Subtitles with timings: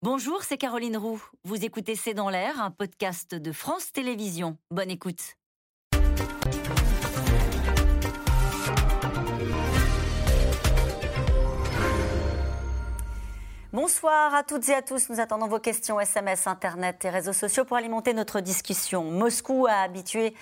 [0.00, 1.20] Bonjour, c'est Caroline Roux.
[1.42, 4.56] Vous écoutez C'est dans l'air, un podcast de France Télévisions.
[4.70, 5.34] Bonne écoute.
[13.72, 15.10] Bonsoir à toutes et à tous.
[15.10, 19.02] Nous attendons vos questions SMS, Internet et réseaux sociaux pour alimenter notre discussion.
[19.04, 20.32] Moscou a habitué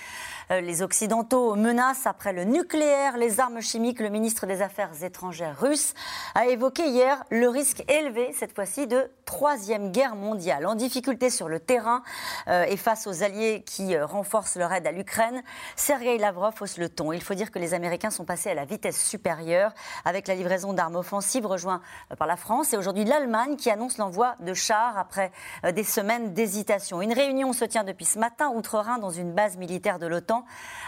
[0.51, 4.01] les Occidentaux aux menaces après le nucléaire, les armes chimiques.
[4.01, 5.93] Le ministre des Affaires étrangères russe
[6.35, 10.67] a évoqué hier le risque élevé, cette fois-ci, de troisième guerre mondiale.
[10.67, 12.03] En difficulté sur le terrain
[12.47, 15.43] euh, et face aux alliés qui euh, renforcent leur aide à l'Ukraine,
[15.75, 17.13] Sergei Lavrov hausse le ton.
[17.13, 19.73] Il faut dire que les Américains sont passés à la vitesse supérieure
[20.05, 21.83] avec la livraison d'armes offensives rejointes
[22.19, 25.33] par la France et aujourd'hui l'Allemagne qui annonce l'envoi de chars après
[25.73, 27.03] des semaines d'hésitation.
[27.03, 30.36] Une réunion se tient depuis ce matin outre-Rhin dans une base militaire de l'OTAN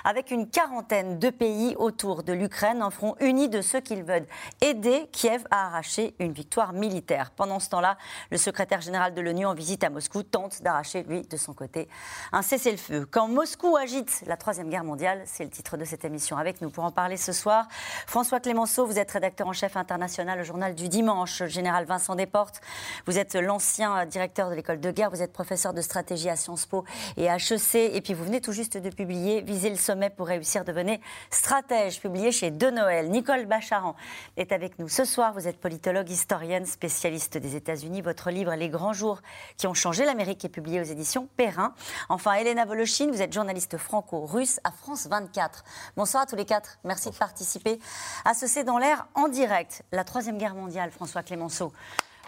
[0.05, 4.27] avec une quarantaine de pays autour de l'Ukraine, un front uni de ceux qui veulent
[4.61, 7.31] aider Kiev à arracher une victoire militaire.
[7.31, 7.97] Pendant ce temps-là,
[8.31, 11.89] le secrétaire général de l'ONU en visite à Moscou tente d'arracher, lui, de son côté,
[12.33, 13.07] un cessez-le-feu.
[13.11, 16.37] Quand Moscou agite la Troisième Guerre mondiale, c'est le titre de cette émission.
[16.37, 17.67] Avec nous pour en parler ce soir,
[18.07, 22.61] François Clémenceau, vous êtes rédacteur en chef international au journal du dimanche, général Vincent Desportes.
[23.07, 26.67] Vous êtes l'ancien directeur de l'école de guerre, vous êtes professeur de stratégie à Sciences
[26.67, 26.85] Po
[27.17, 30.27] et à HEC, et puis vous venez tout juste de publier Viser le sommet pour
[30.27, 31.01] réussir, devenez
[31.31, 33.09] stratège, publié chez De Noël.
[33.11, 33.95] Nicole Bacharan
[34.37, 35.33] est avec nous ce soir.
[35.33, 38.03] Vous êtes politologue, historienne, spécialiste des États-Unis.
[38.03, 39.21] Votre livre Les grands jours
[39.57, 41.75] qui ont changé l'Amérique est publié aux éditions Perrin.
[42.09, 45.65] Enfin, Elena Voloshin, vous êtes journaliste franco-russe à France 24.
[45.97, 46.79] Bonsoir à tous les quatre.
[46.85, 47.79] Merci de participer
[48.25, 49.83] à ce C'est dans l'air en direct.
[49.93, 51.73] La Troisième Guerre mondiale, François Clémenceau.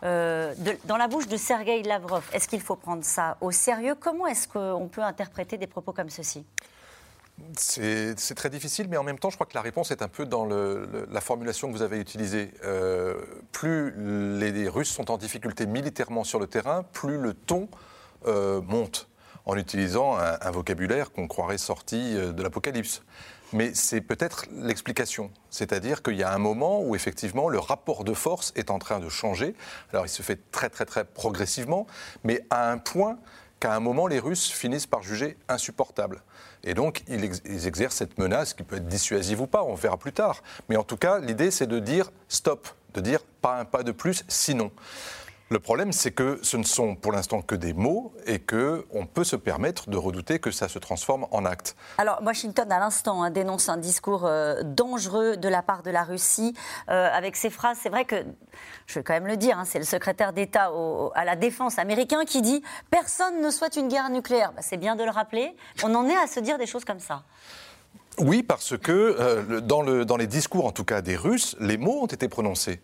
[0.03, 2.27] Euh, dans la bouche de Sergei Lavrov.
[2.33, 3.95] Est-ce qu'il faut prendre ça au sérieux?
[3.95, 6.47] Comment est-ce qu'on peut interpréter des propos comme ceci?
[7.57, 10.27] C'est très difficile, mais en même temps, je crois que la réponse est un peu
[10.27, 12.53] dans la formulation que vous avez utilisée.
[12.65, 13.21] Euh,
[13.53, 17.69] plus les, Russes sont en difficulté militairement sur le terrain, plus le ton
[18.27, 19.09] euh, monte
[19.47, 23.03] en utilisant un, vocabulaire qu'on croirait sorti euh, de l'Apocalypse.
[23.53, 25.31] Mais c'est peut-être l'explication.
[25.49, 29.01] C'est-à-dire qu'il y a un moment où effectivement le rapport de force est en train
[29.01, 29.57] de changer.
[29.93, 31.87] Alors il se fait très très très progressivement,
[32.23, 33.19] mais à un point
[33.59, 36.23] qu'à un moment les Russes finissent par juger insupportable.
[36.65, 37.25] Et donc, ils,
[37.67, 40.43] exercent cette menace qui peut être dissuasive ou pas, on verra plus tard.
[40.69, 43.93] Mais en tout cas, l'idée, c'est de dire stop, de dire pas un pas de
[43.93, 44.71] plus, sinon.
[45.53, 49.25] Le problème, c'est que ce ne sont pour l'instant que des mots et qu'on peut
[49.25, 51.75] se permettre de redouter que ça se transforme en actes.
[51.99, 56.05] Alors, Washington, à l'instant, hein, dénonce un discours euh, dangereux de la part de la
[56.05, 56.55] Russie
[56.89, 57.79] euh, avec ces phrases.
[57.83, 58.25] C'est vrai que,
[58.87, 60.71] je vais quand même le dire, hein, c'est le secrétaire d'État
[61.17, 64.53] à la défense américain qui dit Personne ne souhaite une guerre nucléaire.
[64.53, 65.57] Bah, c'est bien de le rappeler.
[65.83, 67.25] On en est à se dire des choses comme ça.
[68.19, 71.77] Oui, parce que euh, dans, le, dans les discours, en tout cas des Russes, les
[71.77, 72.81] mots ont été prononcés.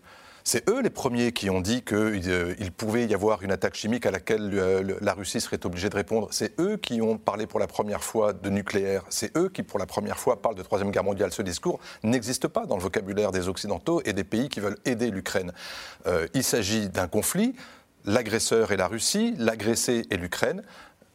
[0.49, 4.05] C'est eux les premiers qui ont dit qu'il euh, pouvait y avoir une attaque chimique
[4.05, 6.29] à laquelle euh, la Russie serait obligée de répondre.
[6.31, 9.03] C'est eux qui ont parlé pour la première fois de nucléaire.
[9.09, 11.33] C'est eux qui, pour la première fois, parlent de Troisième Guerre mondiale.
[11.33, 15.11] Ce discours n'existe pas dans le vocabulaire des Occidentaux et des pays qui veulent aider
[15.11, 15.51] l'Ukraine.
[16.05, 17.53] Euh, il s'agit d'un conflit.
[18.05, 20.63] L'agresseur est la Russie, l'agressé est l'Ukraine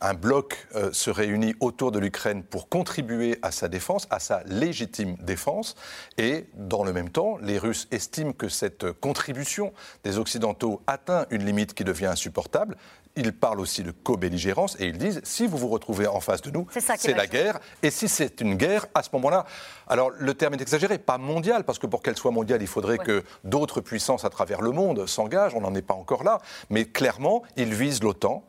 [0.03, 4.43] un bloc euh, se réunit autour de l'Ukraine pour contribuer à sa défense, à sa
[4.45, 5.77] légitime défense.
[6.19, 9.73] Et dans le même temps, les Russes estiment que cette contribution
[10.05, 12.77] des Occidentaux atteint une limite qui devient insupportable.
[13.15, 16.51] Ils parlent aussi de co-belligérance et ils disent si vous vous retrouvez en face de
[16.51, 17.61] nous, c'est la guerre.
[17.83, 19.45] Et si c'est une guerre, à ce moment-là,
[19.87, 22.99] alors le terme est exagéré, pas mondial, parce que pour qu'elle soit mondiale, il faudrait
[22.99, 25.55] que d'autres puissances à travers le monde s'engagent.
[25.55, 26.41] On n'en est pas encore là.
[26.71, 28.45] Mais clairement, ils visent l'OTAN.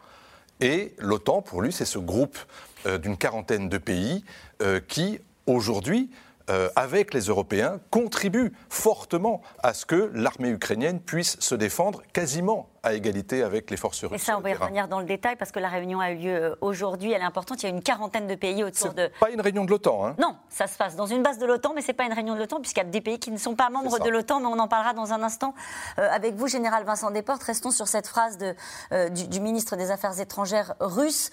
[0.63, 2.37] Et l'OTAN, pour lui, c'est ce groupe
[2.85, 4.23] euh, d'une quarantaine de pays
[4.61, 6.09] euh, qui, aujourd'hui,
[6.49, 12.69] euh, avec les Européens, contribuent fortement à ce que l'armée ukrainienne puisse se défendre quasiment
[12.83, 14.21] à égalité avec les forces russes.
[14.21, 16.17] Et ça, on va y revenir dans le détail parce que la réunion a eu
[16.17, 17.13] lieu euh, aujourd'hui.
[17.13, 17.63] Elle est importante.
[17.63, 19.09] Il y a une quarantaine de pays autour de.
[19.21, 20.05] Pas une réunion de l'OTAN.
[20.05, 20.15] Hein.
[20.19, 22.39] Non, ça se passe dans une base de l'OTAN, mais c'est pas une réunion de
[22.39, 24.41] l'OTAN puisqu'il y a des pays qui ne sont pas membres de l'OTAN.
[24.41, 25.55] Mais on en parlera dans un instant
[25.97, 27.43] euh, avec vous, général Vincent Desportes.
[27.43, 28.53] Restons sur cette phrase de,
[28.91, 31.31] euh, du, ministre des Affaires étrangères russe.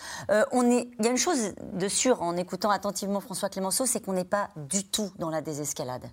[0.52, 4.00] on est, il y a une chose de sûr en écoutant attentivement François Clémenceau, c'est
[4.00, 6.10] qu'on n'est pas du tout dans la désescalade.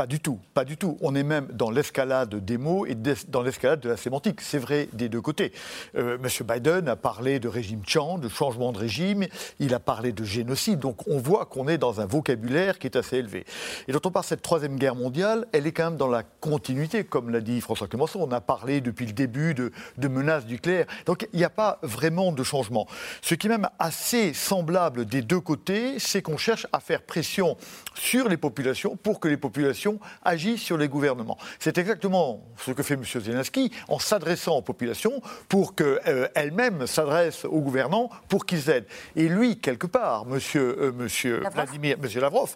[0.00, 0.96] Pas du tout, pas du tout.
[1.02, 2.96] On est même dans l'escalade des mots et
[3.28, 4.40] dans l'escalade de la sémantique.
[4.40, 5.52] C'est vrai des deux côtés.
[5.94, 9.26] Euh, Monsieur Biden a parlé de régime Chan, de changement de régime.
[9.58, 10.78] Il a parlé de génocide.
[10.78, 13.44] Donc on voit qu'on est dans un vocabulaire qui est assez élevé.
[13.88, 17.04] Et quand on parle cette troisième guerre mondiale, elle est quand même dans la continuité,
[17.04, 18.20] comme l'a dit François Clémenceau.
[18.22, 20.86] On a parlé depuis le début de, de menaces nucléaires.
[21.04, 22.86] Donc il n'y a pas vraiment de changement.
[23.20, 27.58] Ce qui est même assez semblable des deux côtés, c'est qu'on cherche à faire pression
[27.94, 29.89] sur les populations pour que les populations
[30.22, 31.38] agissent sur les gouvernements.
[31.58, 33.04] C'est exactement ce que fait M.
[33.04, 38.86] Zelensky en s'adressant aux populations pour qu'elles-mêmes s'adressent aux gouvernants pour qu'ils aident.
[39.16, 40.38] Et lui, quelque part, M.
[40.96, 42.54] Monsieur, Vladimir, monsieur Lavrov,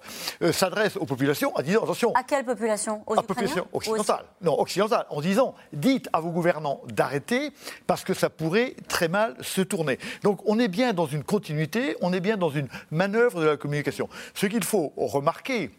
[0.53, 2.13] s'adresse aux populations en disant attention.
[2.15, 3.03] À quelle population?
[3.07, 4.25] Aux à population occidentale.
[4.41, 5.07] Non, occidentale.
[5.11, 7.51] En disant dites à vos gouvernants d'arrêter
[7.87, 9.99] parce que ça pourrait très mal se tourner.
[10.23, 13.57] Donc on est bien dans une continuité, on est bien dans une manœuvre de la
[13.57, 14.09] communication.
[14.35, 15.71] Ce qu'il faut remarquer,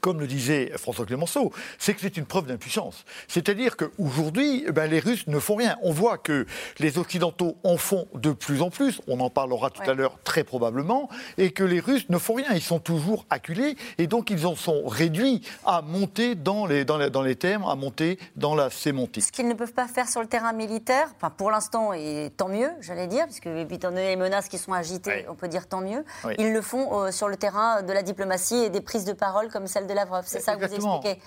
[0.00, 3.04] comme le disait François Clémenceau, c'est que c'est une preuve d'impuissance.
[3.26, 5.76] C'est-à-dire qu'aujourd'hui, ben, les Russes ne font rien.
[5.82, 6.46] On voit que
[6.78, 10.44] les Occidentaux en font de plus en plus, on en parlera tout à l'heure très
[10.44, 12.52] probablement, et que les Russes ne font rien.
[12.52, 16.98] Ils sont toujours acculés, et donc ils en sont réduits à monter dans les, dans
[17.10, 19.24] dans les termes, à monter dans la sémantique.
[19.24, 22.48] Ce qu'ils ne peuvent pas faire sur le terrain militaire, enfin pour l'instant, et tant
[22.48, 25.80] mieux, j'allais dire, puisque étant donné les menaces qui sont agitées, on peut dire tant
[25.80, 26.04] mieux,
[26.38, 29.48] ils le font euh, sur le terrain de la diplomatie et des prises de parole
[29.48, 30.24] comme celle de Lavrov.
[30.26, 31.20] C'est ça que vous expliquez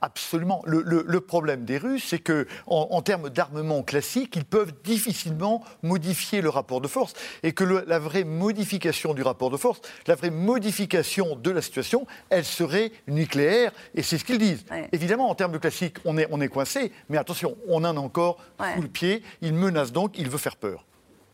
[0.00, 0.62] Absolument.
[0.66, 6.48] Le, problème des Russes, c'est qu'en en, termes d'armement classique, ils peuvent difficilement modifier le
[6.48, 7.12] rapport de force
[7.42, 12.06] et que la vraie modification du rapport de force, la vraie modification de la situation,
[12.30, 14.64] elle serait nucléaire et c'est ce qu'ils disent.
[14.92, 18.00] Évidemment, en termes de classique, on est, on est coincé, mais attention, on en a
[18.00, 18.38] encore
[18.74, 19.22] sous le pied.
[19.40, 20.84] Il menace donc, il veut faire peur.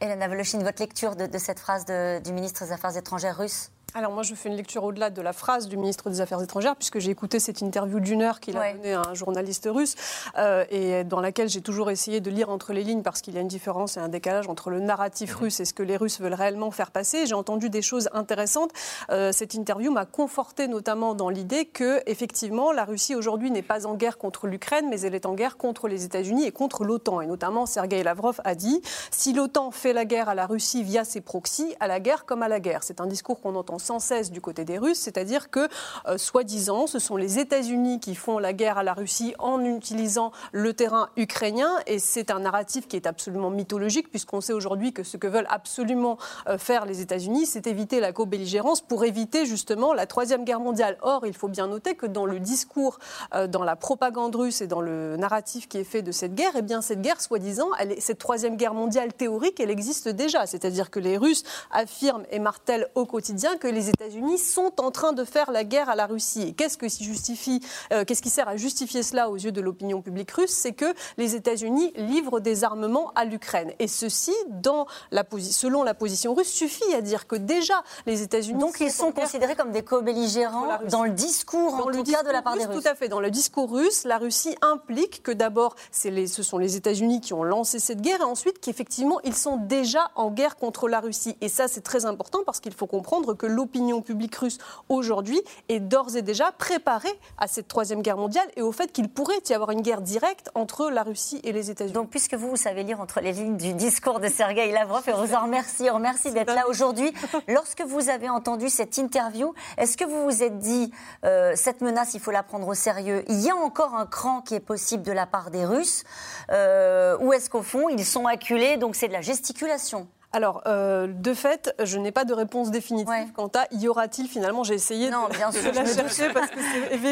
[0.01, 3.71] Elena Voloshin, votre lecture de, cette phrase du ministre des Affaires étrangères russe?
[3.97, 6.75] Alors moi, je fais une lecture au-delà de la phrase du ministre des Affaires étrangères,
[6.75, 9.95] puisque j'ai écouté cette interview d'une heure qu'il a donnée à un journaliste russe,
[10.37, 13.39] euh, et dans laquelle j'ai toujours essayé de lire entre les lignes, parce qu'il y
[13.39, 15.43] a une différence et un décalage entre le narratif mhm.
[15.43, 17.27] russe et ce que les Russes veulent réellement faire passer.
[17.27, 18.73] J'ai entendu des choses intéressantes.
[19.11, 23.87] Euh, cette interview m'a conforté notamment dans l'idée que, effectivement, la Russie aujourd'hui n'est pas
[23.87, 27.21] en guerre contre l'Ukraine, mais elle est en guerre contre les États-Unis et contre l'OTAN.
[27.21, 28.83] Et notamment, Sergei Lavrov a dit
[29.13, 32.43] si l'OTAN fait la guerre à la Russie via ses proxys, à la guerre comme
[32.43, 32.83] à la guerre.
[32.83, 35.69] C'est un discours qu'on entend sans cesse du côté des Russes, c'est-à-dire que,
[36.07, 40.33] euh, soi-disant, ce sont les États-Unis qui font la guerre à la Russie en utilisant
[40.53, 45.03] le terrain ukrainien, et c'est un narratif qui est absolument mythologique, puisqu'on sait aujourd'hui que
[45.03, 49.93] ce que veulent absolument euh, faire les États-Unis, c'est éviter la co-belligérance pour éviter justement
[49.93, 50.97] la Troisième Guerre mondiale.
[51.03, 52.99] Or, il faut bien noter que dans le discours,
[53.35, 56.53] euh, dans la propagande russe et dans le narratif qui est fait de cette guerre,
[56.57, 60.47] eh bien, cette guerre, soi-disant, cette Troisième Guerre mondiale théorique, elle existe déjà.
[60.47, 65.13] C'est-à-dire que les Russes affirment et martèlent au quotidien que les États-Unis sont en train
[65.13, 66.55] de faire la guerre à la Russie.
[66.55, 67.61] qu'est-ce que justifie,
[67.93, 70.95] euh, qu'est-ce qui sert à justifier cela aux yeux de l'opinion publique russe C'est que
[71.19, 73.73] les États-Unis livrent des armements à l'Ukraine.
[73.79, 78.61] Et ceci, dans la selon la position russe, suffit à dire que déjà les États-Unis.
[78.61, 82.43] Donc ils sont considérés comme des co-belligérants dans le discours, en tout cas, de la
[82.43, 82.83] part des Russes.
[82.83, 83.09] Tout à fait.
[83.09, 87.43] Dans le discours russe, la Russie implique que d'abord, ce sont les États-Unis qui ont
[87.43, 91.37] lancé cette guerre et ensuite qu'effectivement, ils sont déjà en guerre contre la Russie.
[91.41, 94.59] Et ça, c'est très important parce qu'il faut comprendre que l'opinion public russe
[94.89, 97.09] aujourd'hui est d'ores et déjà préparé
[97.39, 100.51] à cette troisième guerre mondiale et au fait qu'il pourrait y avoir une guerre directe
[100.55, 101.95] entre la Russie et les États-Unis.
[101.95, 105.13] Donc, puisque vous, vous savez lire entre les lignes du discours de Sergei Lavrov, et
[105.13, 107.13] on vous en remercie, on remercie d'être là aujourd'hui.
[107.49, 110.93] Lorsque vous avez entendu cette interview, est-ce que vous vous êtes dit,
[111.25, 114.41] euh, cette menace, il faut la prendre au sérieux Il y a encore un cran
[114.41, 116.05] qui est possible de la part des Russes
[116.51, 120.09] euh, Ou est-ce qu'au fond, ils sont acculés, donc c'est de la gesticulation?
[120.35, 124.65] Alors, euh, de fait, je n'ai pas de réponse définitive quant à y aura-t-il finalement.
[124.65, 126.59] J'ai essayé non, de, bien sûr, la chercher parce que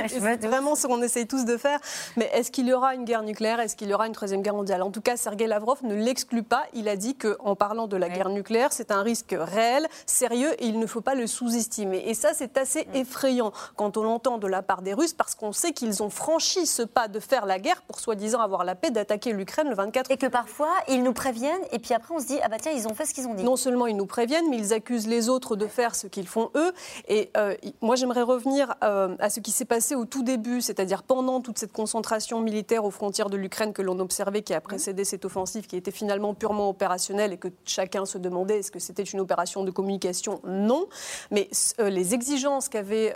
[0.08, 1.78] c'est vraiment ce qu'on essaye tous de faire.
[2.16, 3.60] Mais est-ce qu'il y aura une guerre nucléaire?
[3.60, 4.82] Est-ce qu'il y aura une troisième guerre mondiale?
[4.82, 6.64] En tout cas, Sergei Lavrov ne l'exclut pas.
[6.74, 10.66] Il a dit qu'en parlant de la guerre nucléaire, c'est un risque réel, sérieux, et
[10.66, 12.02] il ne faut pas le sous-estimer.
[12.08, 15.52] Et ça, c'est assez effrayant quand on l'entend de la part des Russes, parce qu'on
[15.52, 18.90] sait qu'ils ont franchi ce pas de faire la guerre pour soi-disant avoir la paix,
[18.90, 20.10] d'attaquer l'Ukraine le 24.
[20.10, 22.72] Et que parfois, ils nous préviennent, et puis après, on se dit ah bah tiens,
[22.72, 23.11] ils ont fait
[23.44, 26.50] Non seulement ils nous préviennent, mais ils accusent les autres de faire ce qu'ils font
[26.54, 26.72] eux.
[27.08, 31.02] Et euh, moi, j'aimerais revenir euh, à ce qui s'est passé au tout début, c'est-à-dire
[31.02, 35.04] pendant toute cette concentration militaire aux frontières de l'Ukraine que l'on observait, qui a précédé
[35.04, 39.02] cette offensive, qui était finalement purement opérationnelle et que chacun se demandait est-ce que c'était
[39.02, 40.86] une opération de communication Non.
[41.30, 41.48] Mais
[41.80, 43.14] euh, les exigences qu'avait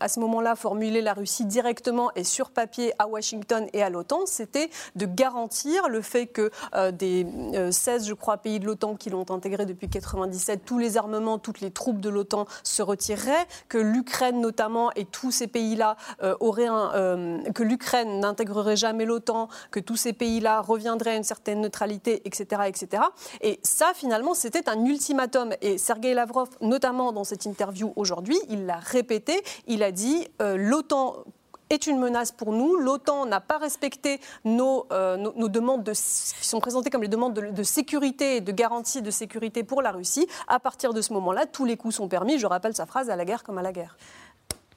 [0.00, 4.26] à ce moment-là formulées la Russie directement et sur papier à Washington et à l'OTAN,
[4.26, 6.50] c'était de garantir le fait que
[6.90, 7.26] des
[7.70, 11.60] 16, je crois, pays de l'OTAN qui l'ont intégré depuis 1997, tous les armements, toutes
[11.60, 16.66] les troupes de l'OTAN se retireraient, que l'Ukraine notamment et tous ces pays-là euh, auraient
[16.66, 21.60] un, euh, que l'Ukraine n'intégrerait jamais l'OTAN, que tous ces pays-là reviendraient à une certaine
[21.60, 23.02] neutralité, etc., etc.
[23.40, 25.52] Et ça, finalement, c'était un ultimatum.
[25.60, 29.42] Et Sergei Lavrov, notamment dans cette interview aujourd'hui, il l'a répété.
[29.66, 31.24] Il a dit euh, l'OTAN
[31.70, 32.76] est une menace pour nous.
[32.76, 35.16] L'OTAN n'a pas respecté nos, euh,
[35.48, 39.62] demandes de, qui sont présentées comme les demandes de, sécurité et de garantie de sécurité
[39.62, 40.26] pour la Russie.
[40.48, 42.38] À partir de ce moment-là, tous les coups sont permis.
[42.38, 43.96] Je rappelle sa phrase à la guerre comme à la guerre.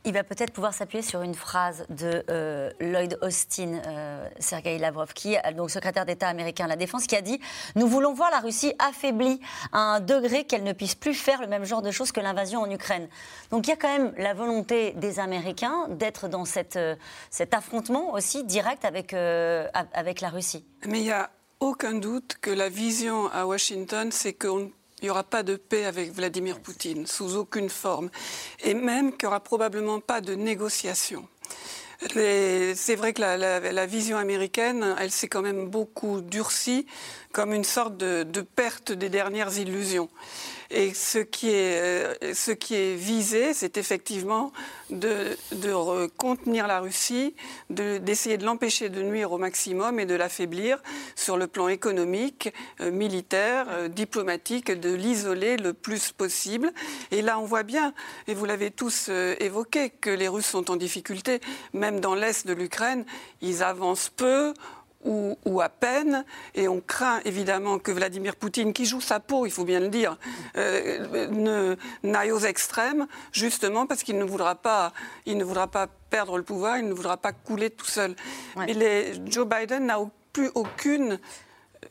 [0.05, 5.13] Il va peut-être pouvoir s'appuyer sur une phrase de euh, Lloyd Austin, euh, Sergei Lavrov,
[5.13, 7.39] qui est donc secrétaire d'État américain à la Défense, qui a dit
[7.75, 9.39] Nous voulons voir la Russie affaiblie
[9.71, 12.59] à un degré qu'elle ne puisse plus faire le même genre de choses que l'invasion
[12.61, 13.07] en Ukraine.
[13.49, 16.43] Donc il y a quand même la volonté des Américains d'être dans
[16.75, 16.95] euh,
[17.29, 20.65] cet affrontement aussi direct avec, avec la Russie.
[20.85, 21.31] Mais il n'y a
[21.61, 24.69] aucun doute que la vision à Washington, c'est qu'on
[25.03, 28.09] il n'y aura pas de paix avec Vladimir Poutine, sous aucune forme.
[28.63, 31.27] Et même qu'il n'y aura probablement pas de négociation.
[32.13, 36.87] C'est vrai que la, vision américaine, elle s'est quand même beaucoup durcie
[37.33, 40.09] comme une sorte de, de perte des dernières illusions.
[40.71, 44.51] Et ce qui est, euh, ce qui visé, c'est effectivement
[44.89, 47.35] de, de, contenir la Russie,
[47.69, 50.81] d'essayer de, l'empêcher de nuire au maximum et de l'affaiblir
[51.15, 56.71] sur le plan économique, euh, militaire, euh, diplomatique, de l'isoler le plus possible.
[57.11, 57.93] Et là, on voit bien,
[58.27, 61.39] et vous l'avez tous évoqué, que les Russes sont en difficulté,
[61.73, 63.05] même dans l'est de l'Ukraine,
[63.41, 64.53] ils avancent peu
[65.03, 66.25] ou, à peine.
[66.55, 69.89] Et on craint évidemment que Vladimir Poutine, qui joue sa peau, il faut bien le
[69.89, 70.17] dire,
[70.57, 74.93] euh, n'aille aux extrêmes, justement parce qu'il ne voudra pas,
[75.25, 78.15] il ne voudra pas perdre le pouvoir, il ne voudra pas couler tout seul.
[78.57, 79.97] Mais les, Joe Biden n'a
[80.31, 81.19] plus aucune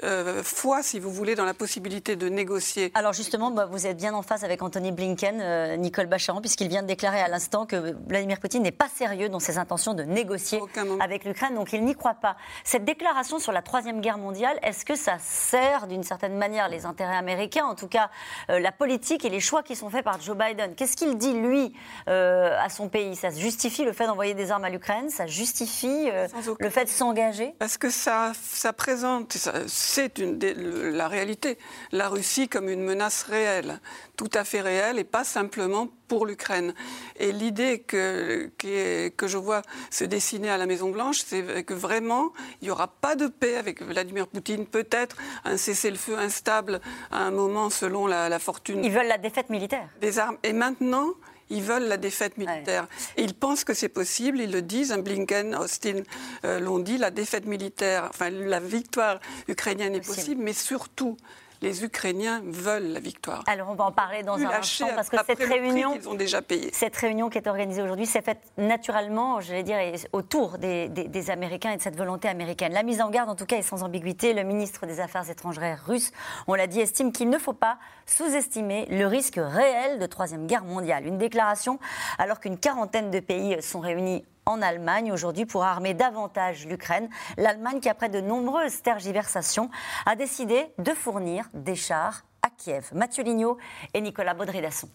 [0.03, 2.91] euh, foi, si vous voulez, dans la possibilité de négocier.
[2.95, 6.69] Alors justement, bah, vous êtes bien en face avec Anthony Blinken, euh, Nicole Bacharan, puisqu'il
[6.69, 10.03] vient de déclarer à l'instant que Vladimir Poutine n'est pas sérieux dans ses intentions de
[10.03, 10.61] négocier
[11.01, 12.37] avec l'Ukraine, donc il n'y croit pas.
[12.65, 16.87] Cette déclaration sur la Troisième Guerre mondiale, est-ce que ça sert d'une certaine manière les
[16.87, 18.11] intérêts américains, en tout cas
[18.51, 20.75] euh, la politique et les choix qui sont faits par Joe Biden?
[20.75, 21.75] Qu'est-ce qu'il dit, lui,
[22.07, 23.17] à son pays?
[23.17, 25.11] Ça justifie le fait d'envoyer des armes à l'Ukraine?
[25.11, 26.11] Ça justifie
[26.59, 27.55] le fait de s'engager?
[27.59, 29.37] Parce que ça, ça présente
[29.83, 31.59] c'est la réalité.
[31.91, 33.81] La Russie comme une menace réelle,
[34.17, 36.75] tout à fait réelle, et pas simplement pour l'Ukraine.
[37.19, 42.67] Et l'idée que, que je vois se dessiner à la Maison-Blanche, c'est que vraiment, il
[42.67, 47.71] n'y aura pas de paix avec Vladimir Poutine, peut-être un cessez-le-feu instable à un moment
[47.71, 48.85] selon la, la fortune.
[48.85, 49.89] Ils veulent la défaite militaire.
[50.01, 50.37] Des armes.
[50.43, 51.15] Et maintenant,
[51.51, 52.87] ils veulent la défaite militaire.
[53.17, 56.03] Et ils pensent que c'est possible, ils le disent, Blinken, Austin
[56.45, 61.17] euh, l'ont dit, la défaite militaire, enfin la victoire ukrainienne est possible, mais surtout
[61.63, 63.45] les Ukrainiens veulent la victoire.
[63.47, 66.71] Alors on va en parler dans un instant parce que cette réunion, ont déjà payé.
[66.73, 69.79] cette réunion qui est organisée aujourd'hui, s'est faite naturellement, je vais dire,
[70.13, 72.73] autour des, des, Américains et de cette volonté américaine.
[72.73, 74.35] La mise en garde, en tout cas, est sans ambiguïté.
[74.35, 76.11] Le ministre des Affaires étrangères russe,
[76.49, 80.65] on l'a dit, estime qu'il ne faut pas sous-estimer le risque réel de troisième guerre
[80.65, 81.07] mondiale.
[81.07, 81.79] Une déclaration
[82.19, 87.09] alors qu'une quarantaine de pays sont réunis en Allemagne aujourd'hui pour armer davantage l'Ukraine.
[87.37, 89.71] L'Allemagne, qui après de nombreuses tergiversations,
[90.07, 92.91] a décidé de fournir des chars à Kiev.
[92.95, 93.59] Mathieu Lignot
[93.95, 94.89] et Nicolas Baudry-Dasson.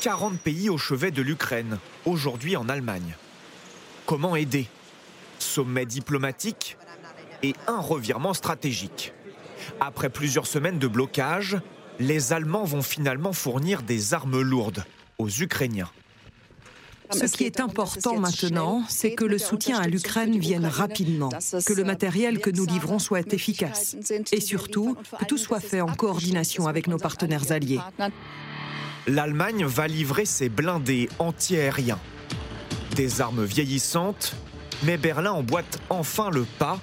[0.00, 3.16] 40 pays au chevet de l'Ukraine, aujourd'hui en Allemagne.
[4.04, 4.68] Comment aider?
[5.38, 6.76] Sommet diplomatique
[7.42, 9.12] et un revirement stratégique.
[9.80, 11.58] Après plusieurs semaines de blocage,
[11.98, 14.84] les Allemands vont finalement fournir des armes lourdes
[15.18, 15.90] aux Ukrainiens.
[17.12, 21.84] Ce qui est important maintenant, c'est que le soutien à l'Ukraine vienne rapidement, que le
[21.84, 23.96] matériel que nous livrons soit efficace
[24.32, 27.80] et surtout que tout soit fait en coordination avec nos partenaires alliés.
[29.06, 32.00] L'Allemagne va livrer ses blindés anti-aériens.
[32.96, 34.34] Des armes vieillissantes,
[34.82, 36.80] mais Berlin emboîte enfin le pas,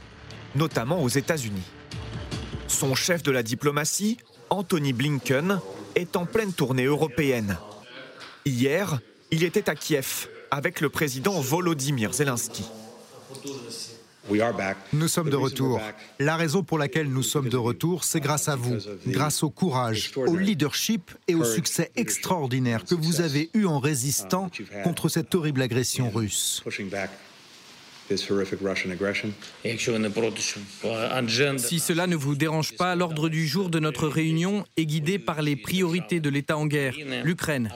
[0.56, 1.64] notamment aux États-Unis.
[2.68, 4.18] Son chef de la diplomatie,
[4.50, 5.60] Anthony Blinken,
[5.96, 7.58] est en pleine tournée européenne.
[8.46, 9.00] Hier,
[9.32, 12.66] il était à Kiev avec le président Volodymyr Zelensky.
[14.94, 15.82] Nous sommes de retour.
[16.20, 20.12] La raison pour laquelle nous sommes de retour, c'est grâce à vous, grâce au courage,
[20.16, 24.50] au leadership et au succès extraordinaire que vous avez eu en résistant
[24.84, 26.64] contre cette horrible agression russe.
[28.10, 28.18] Si
[31.80, 35.56] cela ne vous dérange pas, l'ordre du jour de notre réunion est guidé par les
[35.56, 37.72] priorités de l'État en guerre, l'Ukraine.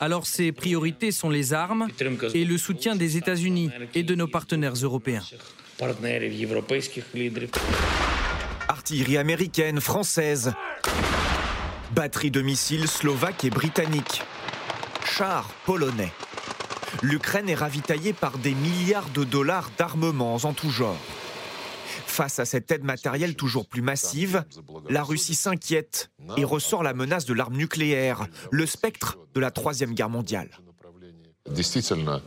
[0.00, 1.88] Alors ces priorités sont les armes
[2.34, 5.22] et le soutien des États-Unis et de nos partenaires européens.
[8.68, 10.52] Artillerie américaine, française,
[11.94, 14.22] batterie de missiles slovaques et britanniques,
[15.04, 16.12] chars polonais
[17.02, 20.96] l'Ukraine est ravitaillée par des milliards de dollars d'armements en tout genre.
[22.06, 24.44] Face à cette aide matérielle toujours plus massive,
[24.88, 29.92] la Russie s'inquiète et ressort la menace de l'arme nucléaire, le spectre de la Troisième
[29.94, 30.50] Guerre mondiale.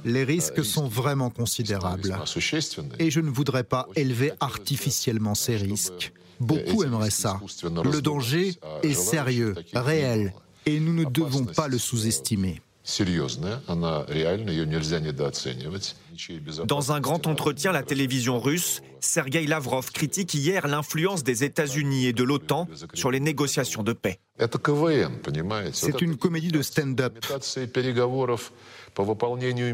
[0.05, 2.17] Les risques sont vraiment considérables.
[2.99, 6.13] Et je ne voudrais pas élever artificiellement ces risques.
[6.39, 7.39] Beaucoup aimeraient ça.
[7.63, 10.33] Le danger est sérieux, réel,
[10.65, 12.61] et nous ne devons pas le sous-estimer.
[16.65, 22.08] Dans un grand entretien à la télévision russe, Sergei Lavrov critique hier l'influence des États-Unis
[22.08, 24.19] et de l'OTAN sur les négociations de paix.
[25.72, 27.24] C'est une comédie de stand-up.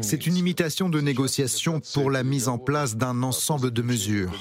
[0.02, 4.32] C'est une imitation de négociation pour la mise en place d'un ensemble de mesures.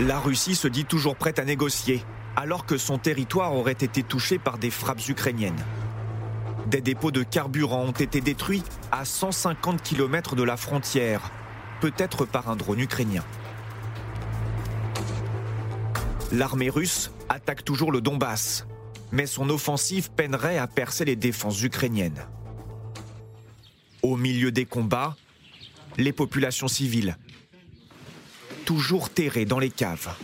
[0.00, 2.02] La Russie se dit toujours prête à négocier,
[2.36, 5.64] alors que son territoire aurait été touché par des frappes ukrainiennes.
[6.66, 11.30] Des dépôts de carburant ont été détruits à 150 km de la frontière,
[11.80, 13.24] peut-être par un drone ukrainien.
[16.30, 18.66] L'armée russe attaque toujours le Donbass,
[19.10, 22.24] mais son offensive peinerait à percer les défenses ukrainiennes.
[24.02, 25.16] Au milieu des combats,
[25.98, 27.16] les populations civiles,
[28.64, 30.14] toujours terrées dans les caves.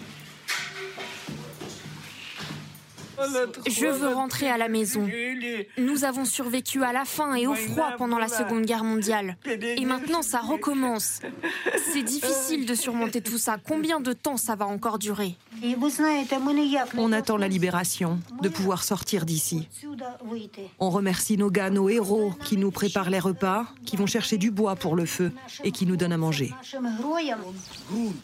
[3.66, 5.08] Je veux rentrer à la maison.
[5.76, 9.36] Nous avons survécu à la faim et au froid pendant la Seconde Guerre mondiale.
[9.46, 11.20] Et maintenant, ça recommence.
[11.92, 13.56] C'est difficile de surmonter tout ça.
[13.66, 15.36] Combien de temps ça va encore durer?
[16.96, 19.68] On attend la libération, de pouvoir sortir d'ici.
[20.78, 24.50] On remercie nos gars, nos héros, qui nous préparent les repas, qui vont chercher du
[24.50, 25.32] bois pour le feu
[25.64, 26.52] et qui nous donnent à manger.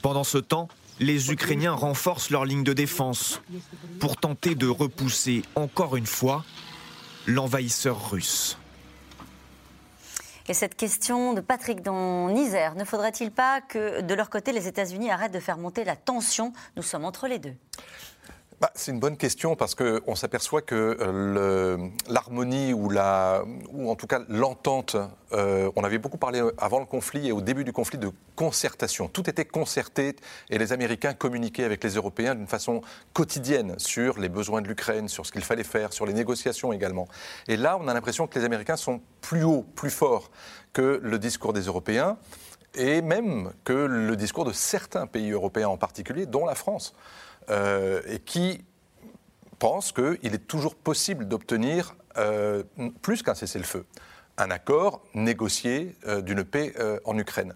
[0.02, 0.68] Pendant ce temps,
[1.00, 3.40] les Ukrainiens renforcent leur ligne de défense
[4.00, 6.44] pour tenter de repousser encore une fois
[7.26, 8.58] l'envahisseur russe.
[10.46, 14.68] Et cette question de Patrick dans Isère, ne faudrait-il pas que de leur côté les
[14.68, 16.52] États-Unis arrêtent de faire monter la tension?
[16.76, 17.54] Nous sommes entre les deux.
[18.61, 24.06] Bah, c'est une bonne question parce qu'on s'aperçoit que euh, l'harmonie ou, ou en tout
[24.06, 24.96] cas l'entente,
[25.32, 29.08] euh, on avait beaucoup parlé avant le conflit et au début du conflit de concertation.
[29.08, 30.14] Tout était concerté
[30.50, 32.80] et les Américains communiquaient avec les Européens d'une façon
[33.12, 37.08] quotidienne sur les besoins de l'Ukraine, sur ce qu'il fallait faire, sur les négociations également.
[37.49, 40.30] Et là, on a l'impression que les Américains sont plus hauts, plus forts
[40.73, 42.18] que le discours des Européens
[42.76, 46.94] et même que le discours de certains pays européens en particulier, dont la France.
[47.50, 48.64] Euh, et qui
[49.59, 52.62] pense qu'il est toujours possible d'obtenir euh,
[53.02, 53.85] plus qu'un cessez-le-feu,
[54.38, 57.54] un accord négocié euh, d'une paix en Ukraine.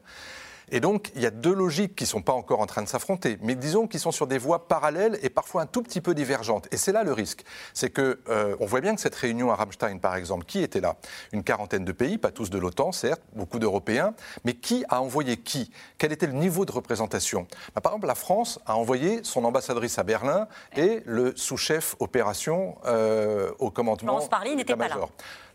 [0.70, 2.88] Et donc, il y a deux logiques qui ne sont pas encore en train de
[2.88, 6.14] s'affronter, mais disons qu'ils sont sur des voies parallèles et parfois un tout petit peu
[6.14, 6.68] divergentes.
[6.72, 7.44] Et c'est là le risque.
[7.74, 10.80] C'est que euh, on voit bien que cette réunion à Ramstein, par exemple, qui était
[10.80, 10.96] là?
[11.32, 15.36] Une quarantaine de pays, pas tous de l'OTAN, certes, beaucoup d'Européens, mais qui a envoyé
[15.36, 15.70] qui?
[15.98, 17.46] Quel était le niveau de représentation?
[17.74, 22.76] Bah, Par exemple, la France a envoyé son ambassadrice à Berlin et le sous-chef opération
[22.86, 24.12] euh, au commandement.
[24.12, 24.96] Florence Parly n'était pas là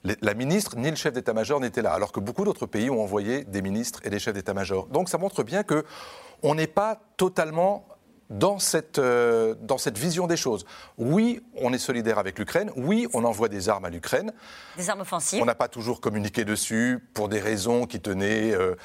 [0.03, 3.43] la ministre ni le chef d'état-major n'étaient là, alors que beaucoup d'autres pays ont envoyé
[3.45, 4.87] des ministres et des chefs d'état-major.
[4.87, 5.85] Donc ça montre bien que
[6.41, 7.85] on n'est pas totalement
[8.33, 10.65] dans cette, euh, dans cette vision des choses.
[10.97, 12.71] Oui, on est solidaire avec l'Ukraine.
[12.75, 14.33] Oui, on envoie des armes à l'Ukraine.
[14.75, 15.41] Des armes offensives.
[15.41, 18.75] On n'a pas toujours communiqué dessus pour des raisons qui tenaient euh,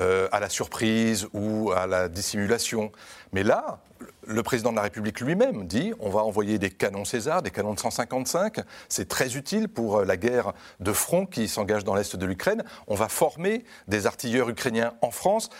[0.00, 2.92] euh, à la surprise ou à la dissimulation.
[3.32, 3.78] Mais là,
[4.26, 7.74] le président de la République lui-même dit on va envoyer des canons César, des canons
[7.74, 8.60] de 155.
[8.88, 12.64] C'est très utile pour la guerre de front qui s'engage dans l'est de l'Ukraine.
[12.86, 15.50] On va former des artilleurs ukrainiens en France.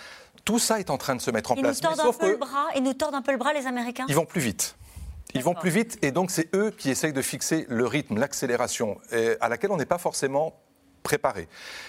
[0.44, 1.82] Tout ça est en train de se mettre en place.
[1.82, 4.06] Nous tordent un peu le bras, ils nous tordent un peu le bras, les Américains
[4.08, 4.76] Ils vont plus vite.
[5.34, 8.98] Ils vont plus vite et donc c'est eux qui essayent de fixer le rythme, l'accélération,
[9.40, 10.54] à laquelle on n'est pas forcément
[11.04, 11.46] préparé.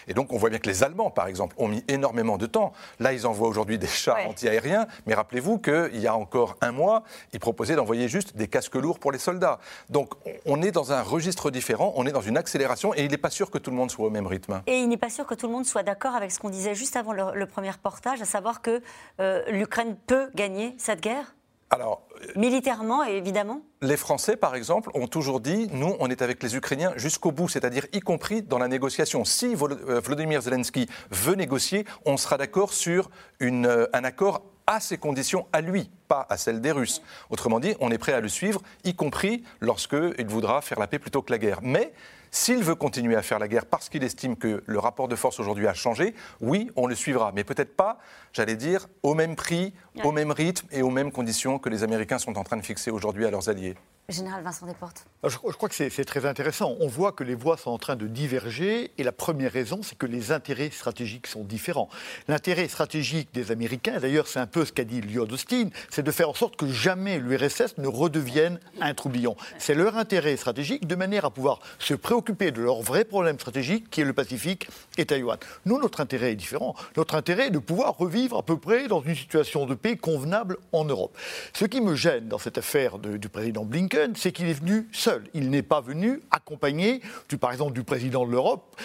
[0.08, 2.73] Et donc on voit bien que les Allemands, par exemple, ont mis énormément de temps.
[2.99, 7.04] Là, ils envoient aujourd'hui des chars anti-aériens, mais rappelez-vous qu'il y a encore un mois,
[7.34, 9.60] ils proposaient d'envoyer juste des casques lourds pour les soldats.
[9.89, 10.13] Donc
[10.45, 13.32] on est dans un registre différent, on est dans une accélération, et il n'est pas
[13.32, 14.62] sûr que tout le monde soit au même rythme.
[14.67, 16.75] Et il n'est pas sûr que tout le monde soit d'accord avec ce qu'on disait
[16.75, 18.82] juste avant le, premier reportage, à savoir que
[19.21, 21.36] euh, l'Ukraine peut gagner cette guerre?
[21.76, 26.56] Alors, Militairement, évidemment Les Français, par exemple, ont toujours dit nous, on est avec les
[26.56, 29.26] Ukrainiens jusqu'au bout, c'est-à-dire y compris dans la négociation.
[29.26, 33.10] Si euh, Vladimir Zelensky veut négocier, on sera d'accord sur
[33.40, 37.02] une, euh, un accord à ses conditions à lui, pas à celles des Russes.
[37.30, 41.00] Autrement dit, on est prêt à le suivre, y compris lorsqu'il voudra faire la paix
[41.00, 41.60] plutôt que la guerre.
[41.62, 41.94] Mais
[42.36, 45.39] s'il veut continuer à faire la guerre parce qu'il estime que le rapport de force
[45.39, 47.32] aujourd'hui a changé, oui, on le suivra.
[47.34, 47.98] Mais peut-être pas,
[48.34, 52.19] j'allais dire, au même prix, au même rythme et aux mêmes conditions que les Américains
[52.19, 53.76] sont en train de fixer aujourd'hui à leurs alliés.
[54.08, 55.06] Général Vincent Desportes.
[55.24, 56.76] Je, je crois que c'est très intéressant.
[56.80, 59.98] On voit que les voies sont en train de diverger et la première raison, c'est
[59.98, 61.89] que les intérêts stratégiques sont différents.
[62.28, 66.12] L'intérêt stratégique des Américains, d'ailleurs c'est un peu ce qu'a dit Lloyd Austin, c'est de
[66.12, 69.36] faire en sorte que jamais l'URSS ne redevienne un troubillon.
[69.58, 73.89] C'est leur intérêt stratégique de manière à pouvoir se préoccuper de leur vrai problème stratégique
[73.89, 75.39] qui est le Pacifique et Taïwan.
[75.65, 76.76] Nous, notre intérêt est différent.
[76.96, 80.58] Notre intérêt est de pouvoir revivre à peu près dans une situation de paix convenable
[80.72, 81.18] en Europe.
[81.54, 85.24] Ce qui me gêne dans cette affaire du président Blinken, c'est qu'il est venu seul.
[85.34, 88.76] Il n'est pas venu accompagné, du, par exemple, du président de l'Europe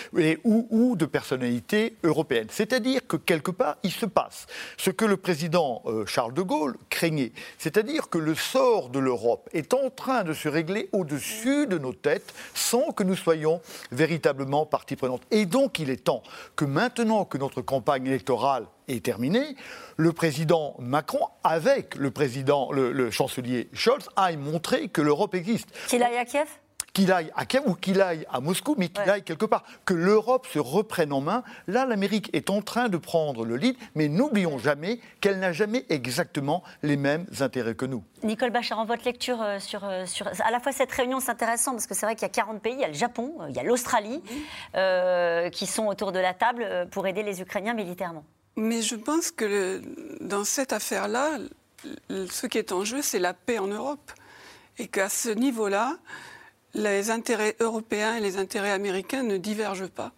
[0.44, 2.48] ou, de personnalités européennes.
[2.50, 4.46] C'est-à-dire que quelque part, il se passe
[4.76, 7.32] ce que le président euh, Charles de Gaulle craignait.
[7.58, 11.92] C'est-à-dire que le sort de l'Europe est en train de se régler au-dessus de nos
[11.92, 13.60] têtes sans que nous soyons
[13.92, 15.22] véritablement partie prenante.
[15.30, 16.22] Et donc, il est temps
[16.56, 19.56] que maintenant que notre campagne électorale est terminée,
[19.96, 25.68] le président Macron, avec le président, le, chancelier Scholz, aille montrer que l'Europe existe.
[25.88, 26.48] Qu'il aille à Kiev?
[26.92, 29.94] Qu'il aille à Kiev ou qu'il aille à Moscou, mais qu'il aille quelque part, que
[29.94, 31.44] l'Europe se reprenne en main.
[31.68, 35.84] Là, l'Amérique est en train de prendre le lead, mais n'oublions jamais qu'elle n'a jamais
[35.88, 38.02] exactement les mêmes intérêts que nous.
[38.24, 40.26] Nicole en votre lecture euh, sur, euh, sur...
[40.26, 42.60] À la fois, cette réunion, c'est intéressant, parce que c'est vrai qu'il y a 40
[42.60, 44.22] pays, il y a le Japon, il y a l'Australie,
[45.52, 48.24] qui sont autour de la table pour aider les Ukrainiens militairement.
[48.56, 49.80] Mais je pense que
[50.20, 51.38] dans cette affaire-là,
[52.08, 54.12] ce qui est en jeu, c'est la paix en Europe.
[54.78, 55.98] Et qu'à ce niveau-là,
[56.74, 60.12] les intérêts européens et les intérêts américains ne divergent pas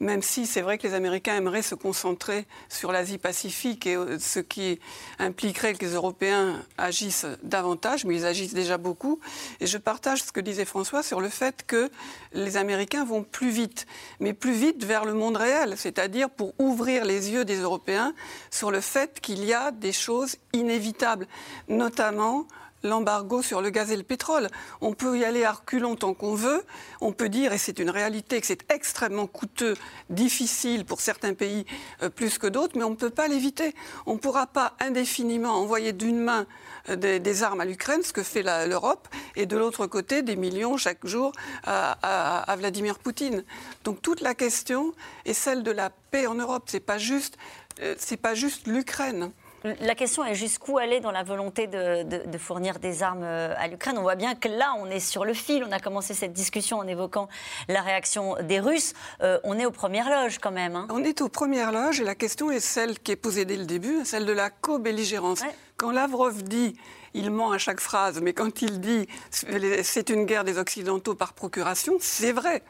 [0.00, 4.40] même si c'est vrai que les Américains aimeraient se concentrer sur l'Asie-Pacifique et euh, ce
[4.40, 4.78] qui
[5.18, 9.20] impliquerait que les Européens agissent davantage, mais ils agissent déjà beaucoup.
[9.60, 11.90] Et je partage ce que disait François sur le fait que
[12.32, 13.86] les Américains vont plus vite,
[14.20, 18.14] mais plus vite vers le monde réel, c'est-à-dire pour ouvrir les yeux des Européens
[18.50, 21.26] sur le fait qu'il y a des choses inévitables,
[21.68, 22.46] notamment
[22.82, 24.48] l'embargo sur le gaz et le pétrole.
[24.80, 26.64] On peut y aller à reculons tant qu'on veut.
[27.00, 29.76] On peut dire, et c'est une réalité, que c'est extrêmement coûteux,
[30.10, 31.66] difficile pour certains pays
[32.02, 33.74] euh, plus que d'autres, mais on ne peut pas l'éviter.
[34.06, 36.46] On ne pourra pas indéfiniment envoyer d'une main
[36.88, 40.76] euh, des, armes à l'Ukraine, ce que fait l'Europe, et de l'autre côté, des millions
[40.76, 41.32] chaque jour
[41.64, 43.44] à, Vladimir Poutine.
[43.84, 44.92] Donc toute la question
[45.24, 46.64] est celle de la paix en Europe.
[46.66, 47.36] Ce n'est pas juste,
[47.80, 49.32] euh, pas juste l'Ukraine.
[49.64, 53.98] La question est jusqu'où aller dans la volonté de, fournir des armes euh, à l'Ukraine.
[53.98, 55.64] On voit bien que là, on est sur le fil.
[55.68, 57.28] On a commencé cette discussion en évoquant
[57.68, 58.94] la réaction des Russes.
[59.22, 60.76] Euh, on est aux premières loges quand même.
[60.76, 60.86] Hein.
[60.90, 63.66] On est aux premières loges et la question est celle qui est posée dès le
[63.66, 65.42] début, celle de la co-belligérance.
[65.78, 66.74] Quand Lavrov dit
[67.14, 71.34] il ment à chaque phrase, mais quand il dit c'est une guerre des Occidentaux par
[71.34, 72.64] procuration, c'est vrai.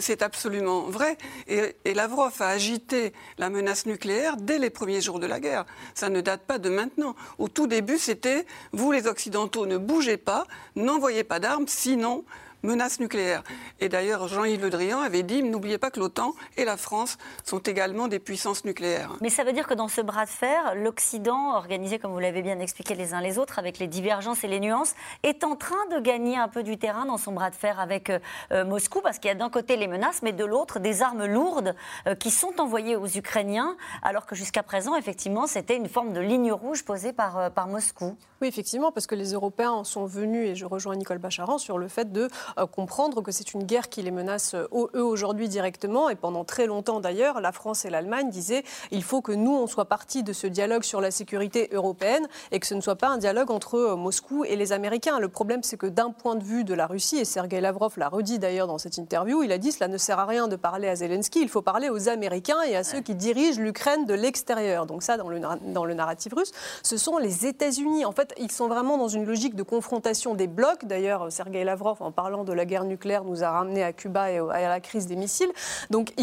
[0.00, 1.18] C'est absolument vrai.
[1.46, 5.66] Et, Lavrov a agité la menace nucléaire dès les premiers jours de la guerre.
[5.94, 7.14] Ça ne date pas de maintenant.
[7.38, 12.24] Au tout début, c'était vous les Occidentaux ne bougez pas, n'envoyez pas d'armes, sinon
[12.66, 13.42] menace nucléaire.
[13.80, 17.60] Et d'ailleurs, Jean-Yves Le Drian avait dit n'oubliez pas que l'OTAN et la France sont
[17.60, 19.12] également des puissances nucléaires.
[19.20, 22.42] Mais ça veut dire que dans ce bras de fer, l'Occident, organisé comme vous l'avez
[22.42, 25.86] bien expliqué les uns les autres, avec les divergences et les nuances, est en train
[25.92, 28.18] de gagner un peu du terrain dans son bras de fer avec euh,
[28.52, 31.24] euh, Moscou, parce qu'il y a d'un côté les menaces, mais de l'autre des armes
[31.24, 31.74] lourdes
[32.06, 36.20] euh, qui sont envoyées aux Ukrainiens, alors que jusqu'à présent, effectivement, c'était une forme de
[36.20, 38.16] ligne rouge posée par, par Moscou.
[38.42, 41.88] Oui, effectivement, parce que les Européens sont venus, et je rejoins Nicole Bacharan, sur le
[41.88, 42.28] fait de
[42.64, 46.08] comprendre que c'est une guerre qui les menace euh, eux aujourd'hui directement.
[46.08, 49.66] Et pendant très longtemps d'ailleurs, la France et l'Allemagne disaient il faut que nous, on
[49.66, 53.08] soit partis de ce dialogue sur la sécurité européenne et que ce ne soit pas
[53.08, 55.18] un dialogue entre euh, Moscou et les Américains.
[55.18, 58.08] Le problème, c'est que d'un point de vue de la Russie, et Sergei Lavrov l'a
[58.08, 60.88] redit d'ailleurs dans cette interview, il a dit cela ne sert à rien de parler
[60.88, 64.86] à Zelensky, il faut parler aux Américains et à ceux qui dirigent l'Ukraine de l'extérieur.
[64.86, 68.04] Donc ça, dans le, dans le narratif russe, ce sont les États-Unis.
[68.04, 70.84] En fait, ils sont vraiment dans une logique de confrontation des blocs.
[70.84, 74.38] D'ailleurs, Sergei Lavrov, en parlant de la guerre nucléaire, nous a ramené à Cuba et
[74.38, 75.50] à la crise des missiles.
[75.90, 76.14] Donc,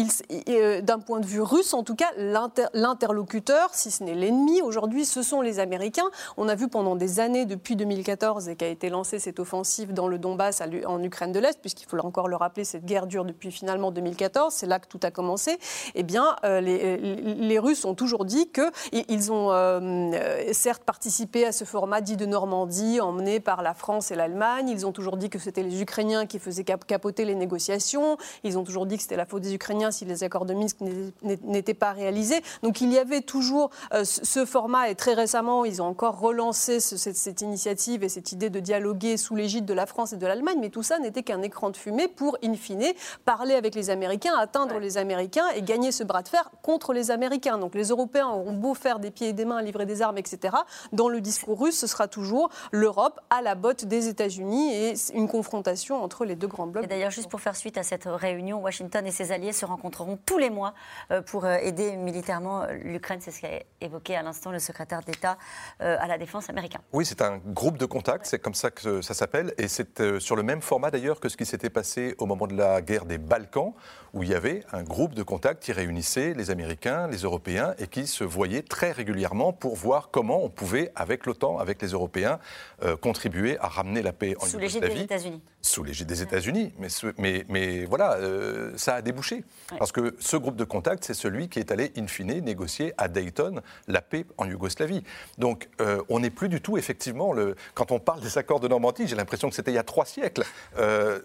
[0.48, 5.04] euh, d'un point de vue russe, en tout cas, l'interlocuteur, si ce n'est l'ennemi, aujourd'hui,
[5.04, 6.10] ce sont les Américains.
[6.36, 10.08] On a vu pendant des années, depuis 2014, et qu'a été lancée cette offensive dans
[10.08, 13.50] le Donbass, en Ukraine de l'Est, puisqu'il faut encore le rappeler, cette guerre dure depuis
[13.50, 15.58] finalement 2014, c'est là que tout a commencé.
[15.94, 21.64] Eh bien, euh, les, Russes ont toujours dit qu'ils ont euh, certes participé à ce
[21.64, 24.68] format dit de Normandie, emmené par la France et l'Allemagne.
[24.68, 28.18] Ils ont toujours dit que c'était les Ukrainiens Ukrainiens qui faisaient capoter les négociations.
[28.42, 30.78] Ils ont toujours dit que c'était la faute des Ukrainiens si les accords de Minsk
[31.22, 32.42] n'étaient pas réalisés.
[32.62, 33.70] Donc il y avait toujours
[34.02, 38.50] ce format et très récemment, ils ont encore relancé cette, cette, initiative et cette idée
[38.50, 40.58] de dialoguer sous l'égide de la France et de l'Allemagne.
[40.60, 42.84] Mais tout ça n'était qu'un écran de fumée pour, in fine,
[43.24, 47.10] parler avec les Américains, atteindre les Américains et gagner ce bras de fer contre les
[47.10, 47.58] Américains.
[47.58, 50.56] Donc les Européens auront beau faire des pieds et des mains, livrer des armes, etc.
[50.92, 55.28] Dans le discours russe, ce sera toujours l'Europe à la botte des États-Unis et une
[55.28, 56.84] confrontation entre les deux grands blocs.
[56.84, 60.18] Et d'ailleurs, juste pour faire suite à cette réunion, Washington et ses alliés se rencontreront
[60.24, 60.74] tous les mois
[61.10, 63.20] euh, pour euh, aider militairement euh, l'Ukraine.
[63.20, 65.36] C'est ce qu'a évoqué à l'instant le secrétaire d'État
[65.80, 66.80] à la Défense américain.
[66.92, 69.52] Oui, c'est un groupe de contact, c'est comme ça que ça s'appelle.
[69.58, 72.56] Et c'est sur le même format d'ailleurs que ce qui s'était passé au moment de
[72.56, 73.74] la guerre des Balkans,
[74.14, 77.88] où il y avait un groupe de contact qui réunissait les Américains, les Européens et
[77.88, 82.38] qui se voyait très régulièrement pour voir comment on pouvait, avec l'OTAN, avec les Européens,
[82.82, 85.42] euh, contribuer à ramener la paix en Sous l'égide des États-Unis.
[85.60, 86.72] Sous l'égide des États-Unis.
[86.78, 89.44] Mais, mais, mais, voilà, euh, ça a débouché.
[89.78, 93.08] Parce que ce groupe de contact, c'est celui qui est allé, in fine, négocier à
[93.08, 95.02] Dayton la paix en Yougoslavie.
[95.38, 97.54] Donc euh, on n'est plus du tout, effectivement, le...
[97.74, 100.06] quand on parle des accords de Normandie, j'ai l'impression que c'était il y a trois
[100.06, 100.44] siècles.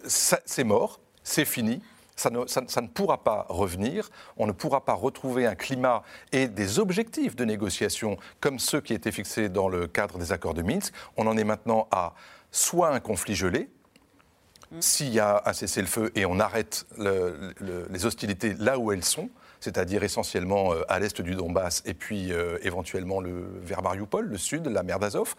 [0.04, 1.82] c'est mort, c'est fini
[2.20, 7.34] ça ne, pourra pas revenir, on ne pourra pas retrouver un climat et des objectifs
[7.34, 10.92] de négociation comme ceux qui étaient fixés dans le cadre des accords de Minsk.
[11.16, 12.14] On en est maintenant à
[12.50, 13.70] soit un conflit gelé.
[14.78, 19.28] S'il y a un cessez-le-feu et on arrête les hostilités là où elles sont,
[19.60, 24.38] c'est-à-dire essentiellement euh, à l'est du Donbass et puis euh, éventuellement le, vers Mariupol, le
[24.38, 25.34] sud, la mer d'Azov,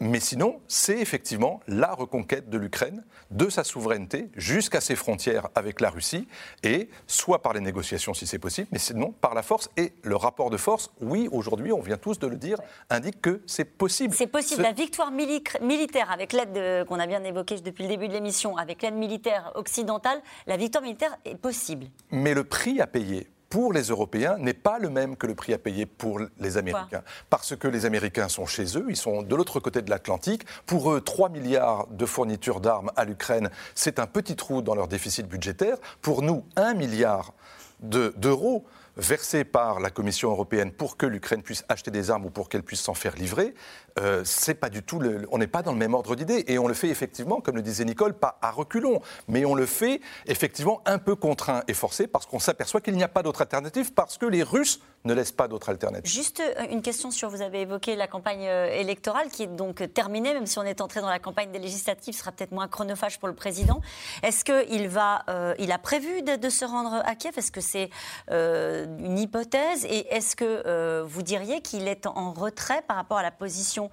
[0.00, 5.80] mais sinon, c'est effectivement la reconquête de l'Ukraine, de sa souveraineté, jusqu'à ses frontières avec
[5.80, 6.28] la Russie,
[6.62, 9.70] et soit par les négociations si c'est possible, mais sinon par la force.
[9.76, 12.58] Et le rapport de force, oui, aujourd'hui, on vient tous de le dire,
[12.90, 14.14] indique que c'est possible.
[14.14, 14.62] C'est possible.
[14.62, 18.82] La victoire militaire, avec l'aide qu'on a bien évoquée depuis le début de l'émission, avec
[18.82, 21.86] l'aide militaire occidentale, la victoire militaire est possible.
[22.10, 25.54] Mais le prix à payer pour les Européens n'est pas le même que le prix
[25.54, 27.04] à payer pour les Américains.
[27.30, 30.44] Parce que les Américains sont chez eux, ils sont de l'autre côté de l'Atlantique.
[30.66, 34.88] Pour eux, 3 milliards de fournitures d'armes à l'Ukraine, c'est un petit trou dans leur
[34.88, 35.76] déficit budgétaire.
[36.02, 37.32] Pour nous, 1 milliard
[37.78, 38.64] d'euros
[38.96, 42.64] versés par la Commission européenne pour que l'Ukraine puisse acheter des armes ou pour qu'elle
[42.64, 43.54] puisse s'en faire livrer,
[43.98, 45.00] euh, c'est pas du tout.
[45.30, 47.62] on n'est pas dans le même ordre d'idées et on le fait effectivement, comme le
[47.62, 52.08] disait Nicole, pas à reculons, mais on le fait effectivement un peu contraint et forcé
[52.08, 55.32] parce qu'on s'aperçoit qu'il n'y a pas d'autre alternative parce que les Russes ne laissent
[55.32, 56.10] pas d'autre alternative.
[56.10, 59.92] Juste euh, une question sur, vous avez évoqué la campagne euh, électorale qui est donc
[59.92, 62.68] terminée, même si on est entré dans la campagne des législatives, ce sera peut-être moins
[62.68, 63.80] chronophage pour le président.
[64.22, 65.24] Est-ce qu'il va,
[65.58, 67.34] il a prévu de, se rendre à Kiev?
[67.36, 67.90] Est-ce que c'est
[68.30, 69.84] une hypothèse?
[69.84, 73.83] Et est-ce que vous diriez qu'il est en retrait par rapport à la position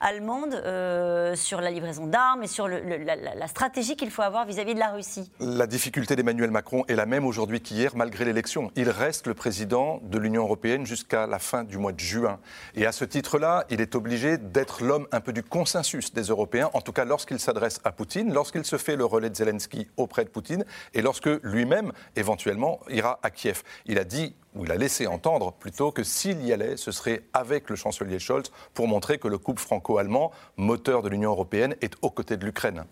[0.00, 4.78] allemande euh, sur la livraison d'armes et sur la, stratégie qu'il faut avoir vis-à-vis de
[4.78, 8.70] la Russie La difficulté d'Emmanuel Macron est la même aujourd'hui qu'hier, malgré l'élection.
[8.76, 12.38] Il reste le président de l'Union européenne jusqu'à la fin du mois de juin.
[12.74, 16.70] Et à ce titre-là, il est obligé d'être l'homme un peu du consensus des Européens,
[16.74, 20.24] en tout cas lorsqu'il s'adresse à Poutine, lorsqu'il se fait le relais de Zelensky auprès
[20.24, 23.62] de Poutine et lorsque lui-même, éventuellement, ira à Kiev.
[23.86, 27.22] Il a dit ou il a laissé entendre plutôt que s'il y allait, ce serait
[27.32, 31.94] avec le chancelier Scholz pour montrer que le couple franco-allemand, moteur de l'Union européenne, est
[32.02, 32.84] aux côtés de l'Ukraine.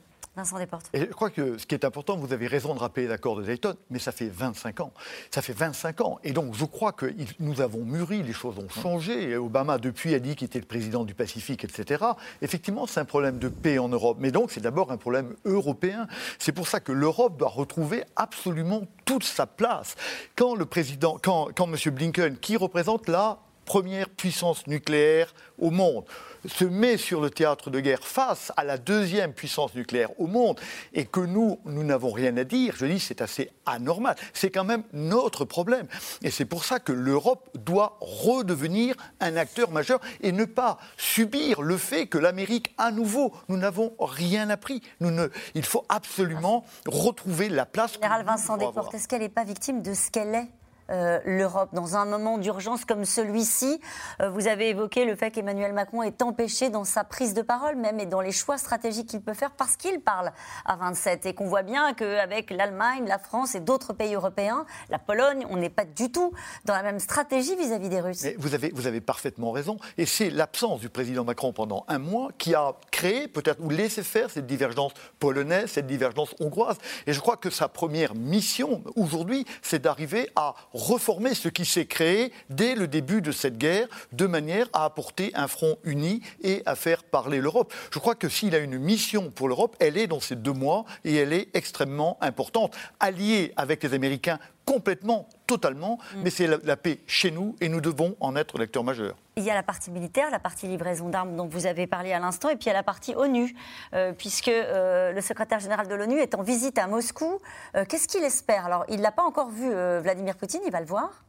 [0.94, 3.76] Je crois que ce qui est important, vous avez raison de rappeler l'accord de Dayton,
[3.90, 4.92] mais ça fait 25 ans.
[5.30, 6.18] Ça fait 25 ans.
[6.24, 9.36] Et donc, je crois que nous avons mûri, les choses ont changé.
[9.36, 12.04] Obama, depuis, a dit qu'il était le président du Pacifique, etc.
[12.42, 14.18] Effectivement, c'est un problème de paix en Europe.
[14.20, 16.06] Mais donc, c'est d'abord un problème européen.
[16.38, 19.96] C'est pour ça que l'Europe doit retrouver absolument toute sa place.
[20.36, 21.94] Quand le président, quand, quand M.
[21.94, 23.38] Blinken, qui représente la
[23.68, 26.04] première puissance nucléaire au monde,
[26.46, 30.58] se met sur le théâtre de guerre face à la deuxième puissance nucléaire au monde
[30.94, 34.16] et que nous, nous n'avons rien à dire, je dis c'est assez anormal.
[34.32, 35.86] C'est quand même notre problème.
[36.22, 41.60] Et c'est pour ça que l'Europe doit redevenir un acteur majeur et ne pas subir
[41.60, 44.80] le fait que l'Amérique, à nouveau, nous n'avons rien appris.
[45.00, 47.94] Nous ne, il faut absolument retrouver la place.
[47.94, 50.48] Général Vincent Desportes, est-ce qu'elle n'est pas victime de ce qu'elle est?
[50.90, 53.80] Euh, l'Europe dans un moment d'urgence comme celui-ci.
[54.20, 57.76] Euh, vous avez évoqué le fait qu'Emmanuel Macron est empêché dans sa prise de parole
[57.76, 60.32] même et dans les choix stratégiques qu'il peut faire parce qu'il parle
[60.64, 64.98] à 27 et qu'on voit bien qu'avec l'Allemagne, la France et d'autres pays européens, la
[64.98, 66.32] Pologne, on n'est pas du tout
[66.64, 68.26] dans la même stratégie vis-à-vis des Russes.
[68.38, 72.30] vous, avez, vous avez parfaitement raison et c'est l'absence du président Macron pendant un mois
[72.38, 76.78] qui a créé peut-être ou laissé faire cette divergence polonaise, cette divergence hongroise.
[77.06, 81.86] Et je crois que sa première mission aujourd'hui, c'est d'arriver à reformer ce qui s'est
[81.86, 86.62] créé dès le début de cette guerre, de manière à apporter un front uni et
[86.66, 87.74] à faire parler l'Europe.
[87.92, 90.84] Je crois que s'il a une mission pour l'Europe, elle est dans ces deux mois
[91.04, 92.76] et elle est extrêmement importante.
[93.00, 94.38] Alliée avec les Américains
[94.68, 96.22] complètement, totalement, mm.
[96.22, 99.16] mais c'est la, paix chez nous et nous devons en être l'acteur majeur.
[99.36, 102.18] Il y a la partie militaire, la partie livraison d'armes dont vous avez parlé à
[102.18, 103.56] l'instant, et puis il y a la partie ONU,
[103.94, 107.38] euh, puisque euh, le secrétaire général de l'ONU est en visite à Moscou.
[107.76, 108.66] Euh, qu'est-ce qu'il espère?
[108.66, 111.24] Alors, il ne l'a pas encore vu, Vladimir Poutine, il va le voir?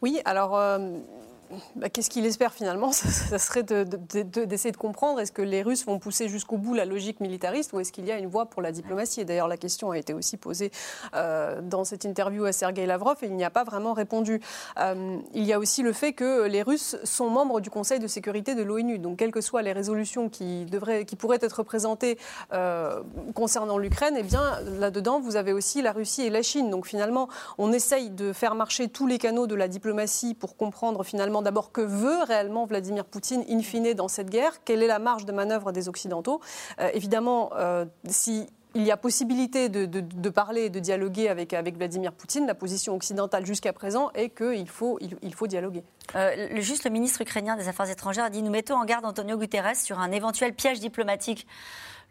[0.00, 0.56] Oui, alors
[1.76, 5.98] bah, qu'est-ce qu'il espère finalement Ça serait d'essayer de, comprendre est-ce que les Russes vont
[5.98, 8.72] pousser jusqu'au bout la logique militariste ou est-ce qu'il y a une voie pour la
[8.72, 9.20] diplomatie?
[9.20, 10.70] Et d'ailleurs, la question a été aussi posée
[11.14, 14.40] euh, dans cette interview à Sergei Lavrov et il n'y a pas vraiment répondu.
[14.78, 18.06] Euh, il y a aussi le fait que les Russes sont membres du Conseil de
[18.06, 18.98] sécurité de l'ONU.
[18.98, 22.18] Donc, quelles que soient les résolutions qui, devraient, qui pourraient être présentées
[22.52, 23.02] euh,
[23.34, 26.70] concernant l'Ukraine, eh bien, là-dedans, vous avez aussi la Russie et la Chine.
[26.70, 27.28] Donc, finalement,
[27.58, 31.72] on essaye de faire marcher tous les canaux de la diplomatie pour comprendre finalement d'abord
[31.72, 35.32] que veut réellement Vladimir Poutine in fine dans cette guerre, quelle est la marge de
[35.32, 36.40] manœuvre des Occidentaux.
[36.80, 41.76] Euh, évidemment, euh, si il y a possibilité de, parler et de dialoguer avec, avec
[41.76, 42.46] Vladimir Poutine.
[42.46, 45.84] La position occidentale jusqu'à présent est qu'il faut, il, faut dialoguer.
[46.16, 49.38] Euh, juste le ministre ukrainien des Affaires étrangères a dit Nous mettons en garde Antonio
[49.38, 51.46] Guterres sur un éventuel piège diplomatique.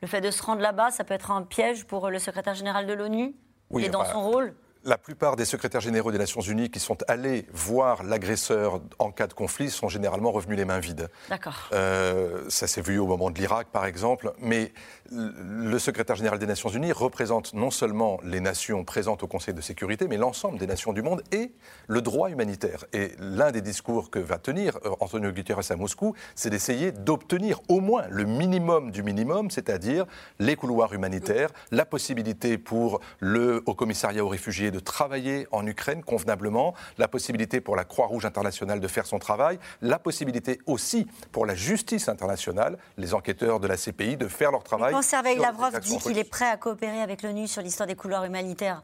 [0.02, 2.86] Le fait de se rendre là-bas, ça peut être un piège pour le secrétaire général
[2.88, 3.36] de l'ONU
[3.70, 4.54] oui, et dans son rôle
[4.86, 9.28] la plupart des secrétaires généraux des Nations Unies qui sont allés voir l'agresseur en cas
[9.28, 11.10] de conflit sont généralement revenus les mains vides.
[11.30, 11.70] D'accord.
[11.74, 14.34] Euh, ça s'est vu au moment de l'Irak, par exemple.
[14.40, 14.74] Mais
[15.14, 19.62] le secrétaire général des Nations Unies représente non seulement les nations présentes au Conseil de
[19.62, 21.52] sécurité, mais l'ensemble des nations du monde et
[21.88, 22.86] le droit humanitaire.
[22.94, 27.60] Et l'un des discours que va tenir euh, Antonio Guterres à Moscou, c'est d'essayer d'obtenir
[27.70, 30.06] au moins le minimum du minimum, c'est-à-dire
[30.40, 36.04] les couloirs humanitaires, la possibilité pour le Haut Commissariat aux réfugiés de travailler en Ukraine
[36.04, 41.46] convenablement, la possibilité pour la Croix-Rouge internationale de faire son travail, la possibilité aussi pour
[41.46, 44.94] la justice internationale, les enquêteurs de la CPI, de faire leur travail.
[45.04, 48.82] Sergei Lavrov dit qu'il est prêt à coopérer avec l'ONU sur l'histoire des couloirs humanitaires?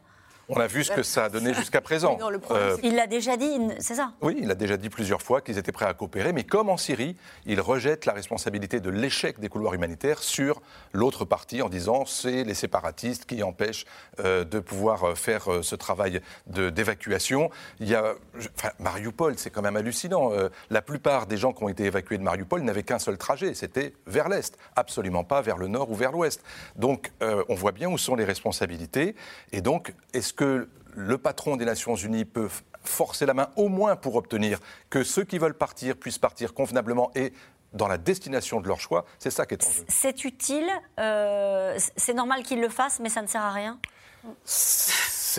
[0.52, 2.18] On a vu ce que ça a donné jusqu'à présent.
[2.50, 5.58] Euh, il l'a déjà dit, c'est ça Oui, il a déjà dit plusieurs fois qu'ils
[5.58, 9.48] étaient prêts à coopérer, mais comme en Syrie, il rejette la responsabilité de l'échec des
[9.48, 10.60] couloirs humanitaires sur
[10.92, 13.86] l'autre partie en disant c'est les séparatistes qui empêchent
[14.18, 17.50] euh, de pouvoir euh, faire ce travail d'évacuation.
[17.78, 18.14] Il y a,
[18.56, 20.32] enfin, Mariupol, c'est quand même hallucinant.
[20.70, 23.94] la plupart des gens qui ont été évacués de Mariupol n'avaient qu'un seul trajet, c'était
[24.06, 26.42] vers l'est, absolument pas vers le nord ou vers l'ouest.
[26.76, 29.14] Donc, on voit bien où sont les responsabilités.
[29.52, 32.48] Et donc, est-ce que le patron des Nations Unies peut
[32.82, 37.10] forcer la main au moins pour obtenir que ceux qui veulent partir puissent partir convenablement
[37.14, 37.34] et
[37.74, 39.84] dans la destination de leur choix, c'est ça qui est en jeu.
[39.86, 40.66] C'est utile,
[40.98, 43.78] euh, c'est normal qu'ils le fassent, mais ça ne sert à rien?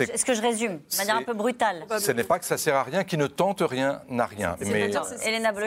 [0.00, 1.86] Est-ce que je résume de manière un peu brutale?
[1.98, 4.56] Ce n'est pas que ça sert à rien, qui ne tente rien n'a rien.
[4.60, 4.90] Mais...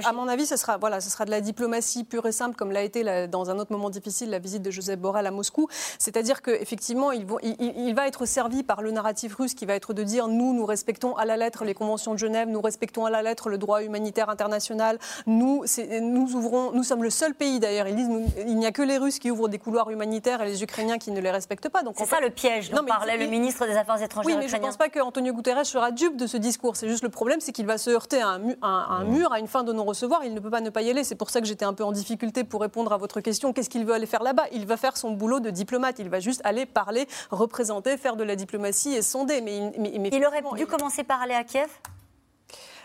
[0.06, 2.72] À mon avis, ce sera, voilà, ce sera de la diplomatie pure et simple, comme
[2.72, 5.68] l'a été dans un autre moment difficile la visite de Joseph Borrell à Moscou.
[6.00, 7.26] C'est-à-dire qu'effectivement, il,
[7.60, 10.66] il, va être servi par le narratif russe qui va être de dire nous, nous
[10.66, 13.84] respectons à la lettre les conventions de Genève, nous respectons à la lettre le droit
[13.84, 15.66] humanitaire international, nous,
[16.02, 18.10] nous, ouvrons, nous sommes le seul pays d'ailleurs, ils disent
[18.48, 21.12] il n'y a que les Russes qui ouvrent des couloirs humanitaires et les Ukrainiens qui
[21.12, 21.82] ne les respectent pas.
[21.96, 24.62] C'est ça le piège dont parlait le ministre des Affaires étrangères oui, mais je ne
[24.62, 26.76] pense pas qu'Antonio Guterres sera dupe de ce discours.
[26.76, 29.64] C'est juste le problème, c'est qu'il va se heurter à un, mur, à une fin
[29.64, 30.24] de non-recevoir.
[30.24, 31.04] Il ne peut pas ne pas y aller.
[31.04, 33.54] C'est pour ça que j'étais un peu en difficulté pour répondre à votre question.
[33.54, 34.46] Qu'est-ce qu'il veut aller faire là-bas?
[34.52, 36.00] Il va faire son boulot de diplomate.
[36.00, 39.42] Il va juste aller parler, représenter, faire de la diplomatie et sonder.
[39.42, 39.72] Mais,
[40.12, 41.70] il aurait dû commencer par aller à Kiev?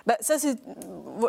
[0.07, 0.57] Bah, ça, c'est,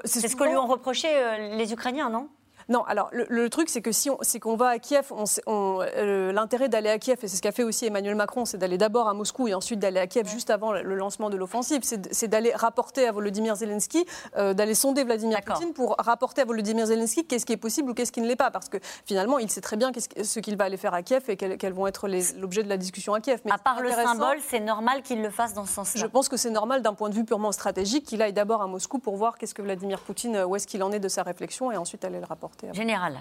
[0.05, 2.29] c'est ce que lui ont reproché euh, les Ukrainiens, non?
[2.69, 5.11] Non, alors le, truc, c'est que si on, c'est qu'on va à Kiev,
[5.47, 8.77] euh, l'intérêt d'aller à Kiev, et c'est ce qu'a fait aussi Emmanuel Macron, c'est d'aller
[8.77, 11.81] d'abord à Moscou et ensuite d'aller à Kiev juste avant le lancement de l'offensive.
[11.83, 14.05] C'est, d'aller rapporter à Volodymyr Zelensky,
[14.37, 17.93] euh, d'aller sonder Vladimir Poutine pour rapporter à Volodymyr Zelensky qu'est-ce qui est possible ou
[17.93, 18.51] qu'est-ce qui ne l'est pas.
[18.51, 19.91] Parce que finalement, il sait très bien
[20.23, 23.13] ce qu'il va aller faire à Kiev et quels, vont être l'objet de la discussion
[23.13, 23.41] à Kiev.
[23.45, 26.01] Mais à part le symbole, c'est normal qu'il le fasse dans ce sens-là.
[26.01, 28.67] Je pense que c'est normal d'un point de vue purement stratégique qu'il aille d'abord à
[28.67, 31.71] Moscou pour voir qu'est-ce que Vladimir Poutine, où est-ce qu'il en est de sa réflexion
[31.71, 32.50] et ensuite aller le rapporter.
[32.73, 33.19] Général.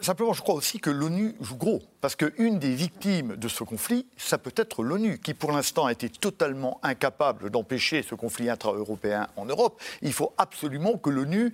[0.00, 4.06] Simplement, je crois aussi que l'ONU joue gros, parce qu'une des victimes de ce conflit,
[4.16, 9.28] ça peut être l'ONU, qui pour l'instant a été totalement incapable d'empêcher ce conflit intra-européen
[9.36, 9.80] en Europe.
[10.02, 11.52] Il faut absolument que l'ONU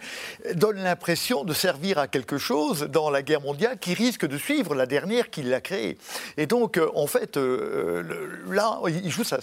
[0.54, 4.74] donne l'impression de servir à quelque chose dans la guerre mondiale qui risque de suivre
[4.74, 5.98] la dernière qui l'a créée.
[6.36, 8.02] Et donc, euh, en fait, euh,
[8.48, 9.38] là, il joue ça.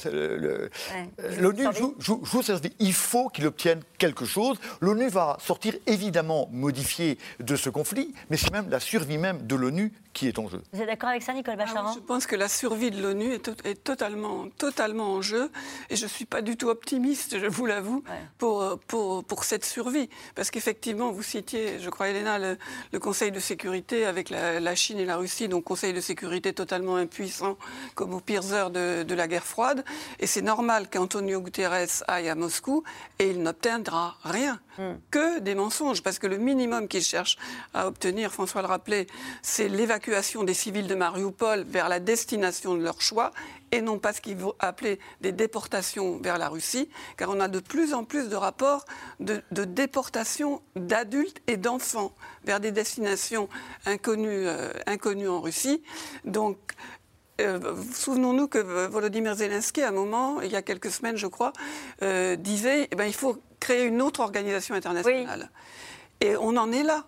[1.39, 2.56] L'ONU joue, joue, joue, ça.
[2.80, 4.58] Il faut qu'il obtienne quelque chose.
[4.82, 7.17] L'ONU va sortir évidemment modifiée
[7.50, 10.62] de ce conflit, mais c'est même la survie même de l'ONU qui est en jeu.
[10.72, 13.34] Vous êtes d'accord avec ça, Nicole ah Bacharan Je pense que la survie de l'ONU
[13.34, 15.52] est, est, totalement, totalement en jeu,
[15.90, 18.04] et je ne suis pas du tout optimiste, je vous l'avoue,
[18.38, 20.10] pour, pour, pour, cette survie.
[20.36, 22.58] Parce qu'effectivement, vous citiez, je crois, Elena, le,
[22.92, 26.98] le Conseil de sécurité avec la, Chine et la Russie, donc Conseil de sécurité totalement
[26.98, 27.58] impuissant,
[27.96, 29.84] comme aux pires heures de, de la guerre froide.
[30.20, 32.84] Et c'est normal qu'Antonio Guterres aille à Moscou,
[33.18, 34.96] et il n'obtiendra rien, hmm.
[35.10, 37.38] que des mensonges, parce que le minimum qu'il cherche
[37.73, 39.08] à obtenir, François le rappelait,
[39.41, 43.32] c'est l'évacuation des civils de Mariupol vers la destination de leur choix
[43.72, 47.47] et non pas ce qu'il faut appeler des déportations vers la Russie, car on a
[47.47, 48.86] de plus en plus de rapports
[49.20, 52.14] de, déportation d'adultes et d'enfants
[52.45, 53.49] vers des destinations
[53.86, 55.84] inconnues, euh, inconnues en Russie.
[56.26, 56.57] Donc,
[57.39, 58.57] euh, souvenons-nous que
[58.88, 61.53] Volodymyr Zelensky, à un moment, il y a quelques semaines, je crois,
[62.01, 65.49] euh, disait eh ben, il faut créer une autre organisation internationale.
[66.22, 67.05] Et on en est là.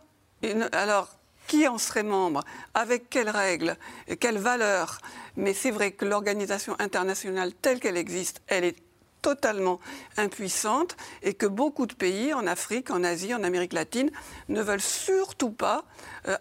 [0.71, 1.09] Alors,
[1.47, 2.43] qui en serait membre?
[2.73, 3.75] Avec quelles règles?
[4.19, 4.99] Quelles valeurs?
[5.35, 8.77] Mais c'est vrai que l'organisation internationale telle qu'elle existe, elle est
[9.21, 9.79] totalement
[10.17, 14.09] impuissante et que beaucoup de pays en Afrique, en Asie, en Amérique latine
[14.49, 15.83] ne veulent surtout pas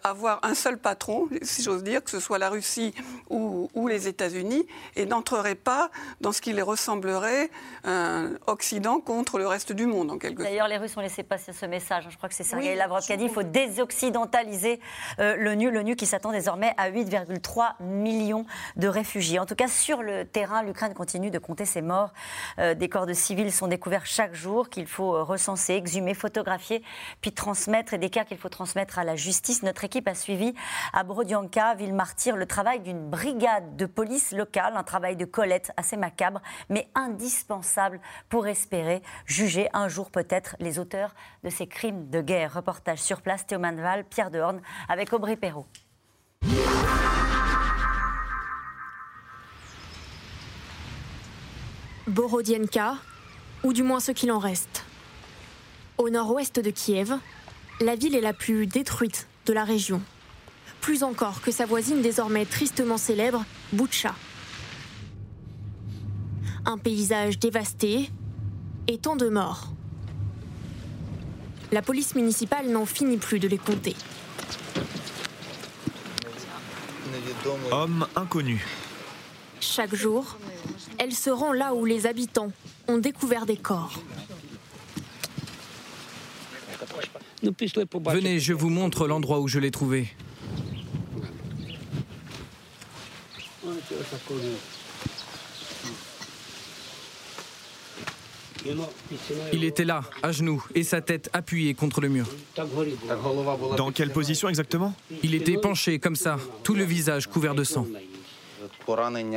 [0.03, 2.95] avoir un seul patron, si j'ose dire, que ce soit la Russie
[3.29, 4.67] ou, les États-Unis,
[4.97, 7.51] et n'entreraient pas dans ce qui les ressemblerait
[7.85, 10.51] un Occident contre le reste du monde, en quelque sorte.
[10.51, 12.07] D'ailleurs, les Russes ont laissé passer ce message.
[12.11, 14.81] Je crois que c'est Sergei Lavrov qui a dit qu'il faut désoccidentaliser
[15.19, 18.45] euh, l'ONU, l'ONU qui s'attend désormais à 8,3 millions
[18.77, 19.39] de réfugiés.
[19.39, 22.13] En tout cas, sur le terrain, l'Ukraine continue de compter ses morts.
[22.59, 26.83] Euh, des corps de civils sont découverts chaque jour qu'il faut recenser, exhumer, photographier,
[27.21, 30.53] puis transmettre, et des cas qu'il faut transmettre à la justice notre équipe a suivi
[30.93, 35.71] à Brodianka, ville martyre, le travail d'une brigade de police locale, un travail de collecte
[35.77, 41.15] assez macabre, mais indispensable pour espérer juger un jour peut-être les auteurs
[41.45, 42.55] de ces crimes de guerre.
[42.55, 45.69] Reportage sur place, Théo Manval, Pierre Dehorne, avec Aubry Perrault.
[52.09, 52.95] Borodienka,
[53.63, 54.85] ou du moins ce qu'il en reste.
[55.97, 57.15] Au nord-ouest de Kiev,
[57.81, 60.01] la ville est la plus détruite de la région.
[60.81, 64.15] Plus encore que sa voisine désormais tristement célèbre, Butcha.
[66.65, 68.11] Un paysage dévasté
[68.89, 69.69] et tant de morts.
[71.73, 73.95] La police municipale n'en finit plus de les compter.
[77.71, 78.65] Homme inconnu.
[79.61, 80.37] Chaque jour,
[80.99, 82.53] elle se rend là où les habitants
[82.89, 84.01] ont découvert des corps.
[87.43, 90.09] Venez, je vous montre l'endroit où je l'ai trouvé.
[99.53, 102.27] Il était là, à genoux, et sa tête appuyée contre le mur.
[103.77, 104.95] Dans quelle position exactement?
[105.23, 107.87] Il était penché comme ça, tout le visage couvert de sang.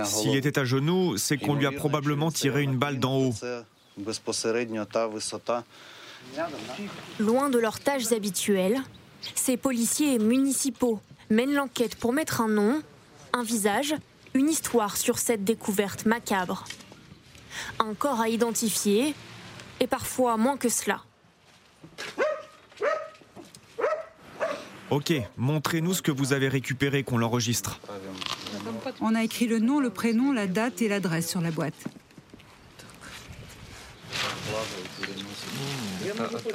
[0.03, 3.33] S'il était à genoux, c'est qu'on lui a probablement tiré une balle d'en haut.
[7.19, 8.81] Loin de leurs tâches habituelles,
[9.35, 10.99] ces policiers municipaux
[11.29, 12.81] mènent l'enquête pour mettre un nom,
[13.33, 13.95] un visage,
[14.33, 16.65] une histoire sur cette découverte macabre.
[17.79, 19.13] Un corps à identifier,
[19.79, 21.01] et parfois moins que cela.
[24.89, 27.79] Ok, montrez-nous ce que vous avez récupéré qu'on l'enregistre.
[29.01, 31.73] On a écrit le nom, le prénom, la date et l'adresse sur la boîte.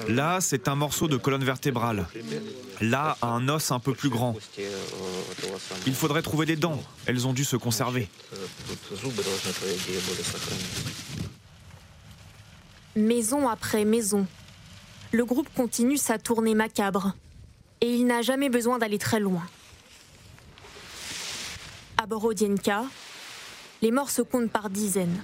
[0.08, 2.06] Là, c'est un morceau de colonne vertébrale.
[2.80, 4.36] Là, un os un peu plus grand.
[5.86, 6.82] Il faudrait trouver des dents.
[7.06, 8.08] Elles ont dû se conserver.
[12.96, 14.26] Maison après maison,
[15.12, 17.14] le groupe continue sa tournée macabre.
[17.80, 19.46] Et il n'a jamais besoin d'aller très loin.
[21.96, 22.84] À Borodienka,
[23.82, 25.22] les morts se comptent par dizaines.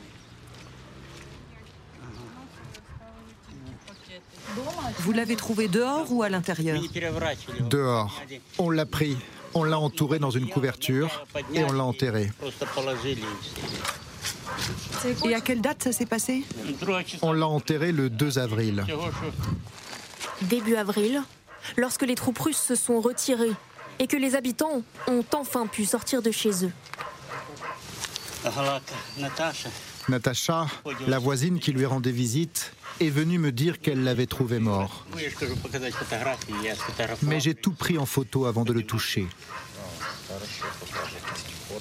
[5.05, 6.81] Vous l'avez trouvé dehors ou à l'intérieur
[7.69, 8.23] Dehors.
[8.57, 9.19] On l'a pris,
[9.53, 12.33] on l'a entouré dans une couverture et on l'a enterré.
[15.27, 16.43] Et à quelle date ça s'est passé
[17.21, 18.87] On l'a enterré le 2 avril.
[20.41, 21.23] Début avril,
[21.77, 23.53] lorsque les troupes russes se sont retirées
[23.99, 26.73] et que les habitants ont enfin pu sortir de chez eux.
[30.09, 30.67] Natacha,
[31.07, 35.07] la voisine qui lui rendait visite, est venue me dire qu'elle l'avait trouvé mort.
[37.23, 39.27] Mais j'ai tout pris en photo avant de le toucher.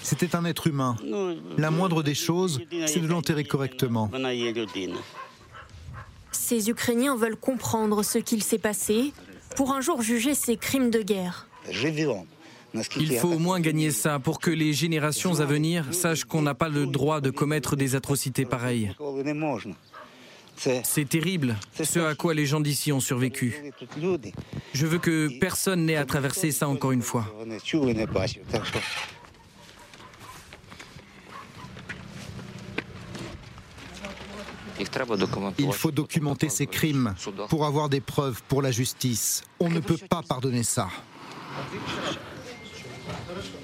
[0.01, 0.95] C'était un être humain.
[1.57, 4.09] La moindre des choses, c'est de l'enterrer correctement.
[6.31, 9.13] Ces Ukrainiens veulent comprendre ce qu'il s'est passé
[9.55, 11.47] pour un jour juger ces crimes de guerre.
[12.99, 16.55] Il faut au moins gagner ça pour que les générations à venir sachent qu'on n'a
[16.55, 18.91] pas le droit de commettre des atrocités pareilles.
[20.55, 23.73] C'est terrible, ce à quoi les gens d'ici ont survécu.
[24.73, 27.25] Je veux que personne n'ait à traverser ça encore une fois.
[35.59, 37.15] Il faut documenter ces crimes
[37.49, 39.43] pour avoir des preuves pour la justice.
[39.59, 40.87] On ne peut pas pardonner ça.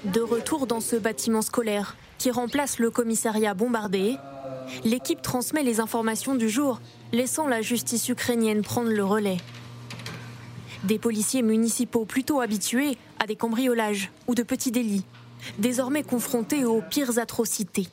[0.04, 4.16] De retour dans ce bâtiment scolaire qui remplace le commissariat bombardé,
[4.84, 6.80] l'équipe transmet les informations du jour,
[7.12, 9.38] laissant la justice ukrainienne prendre le relais.
[10.84, 15.04] Des policiers municipaux plutôt habitués à des cambriolages ou de petits délits,
[15.58, 17.88] désormais confrontés aux pires atrocités.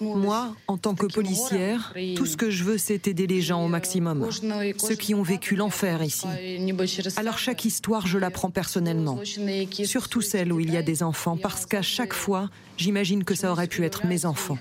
[0.00, 3.68] Moi, en tant que policière, tout ce que je veux, c'est aider les gens au
[3.68, 4.28] maximum,
[4.78, 6.26] ceux qui ont vécu l'enfer ici.
[7.16, 9.18] Alors chaque histoire, je la prends personnellement,
[9.84, 13.50] surtout celle où il y a des enfants, parce qu'à chaque fois, j'imagine que ça
[13.50, 14.58] aurait pu être mes enfants.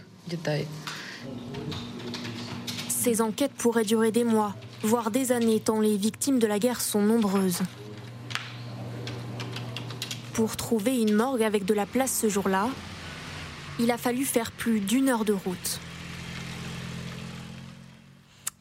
[2.90, 6.82] Ces enquêtes pourraient durer des mois, voire des années, tant les victimes de la guerre
[6.82, 7.62] sont nombreuses.
[10.34, 12.70] Pour trouver une morgue avec de la place ce jour-là,
[13.80, 15.80] il a fallu faire plus d'une heure de route.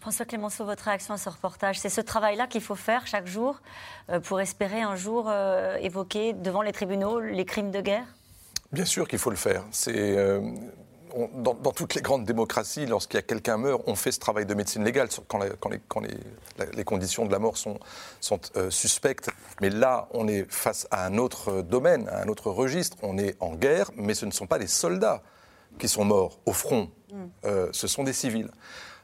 [0.01, 3.61] François Clémenceau, votre réaction à ce reportage, c'est ce travail-là qu'il faut faire chaque jour
[4.09, 8.07] euh, pour espérer un jour euh, évoquer devant les tribunaux les crimes de guerre?
[8.71, 9.65] Bien sûr qu'il faut le faire.
[9.73, 10.17] C'est
[11.17, 14.47] euh, dans, toutes les grandes démocraties, lorsqu'il y a quelqu'un meurt, on fait ce travail
[14.47, 15.41] de médecine légale quand,
[16.01, 17.79] les, conditions de la mort sont,
[18.57, 19.31] euh, suspectes.
[19.61, 22.97] Mais là, on est face à un autre domaine, à un autre registre.
[23.03, 25.23] On est en guerre, mais ce ne sont pas les soldats
[25.79, 26.91] qui sont morts au front.
[27.13, 27.25] Mm.
[27.45, 28.51] Euh, ce sont des civils.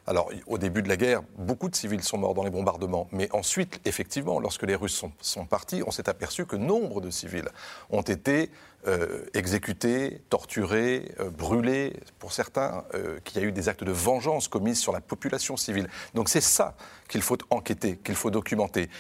[0.07, 3.09] Alors, au début de la guerre, beaucoup de civils sont morts dans les bombardements.
[3.13, 7.49] Mais ensuite, effectivement, lorsque les Russes sont, partis, on s'est aperçu que nombre de civils
[7.91, 8.51] ont été
[8.89, 13.93] euh, exécutés, torturés, euh, brûlés, pour certains, euh, qu'il y a eu des actes de
[13.93, 15.89] vengeance commis sur la population civile.
[16.15, 16.75] Donc c'est ça
[17.09, 18.91] qu'il faut enquêter, qu'il faut documenter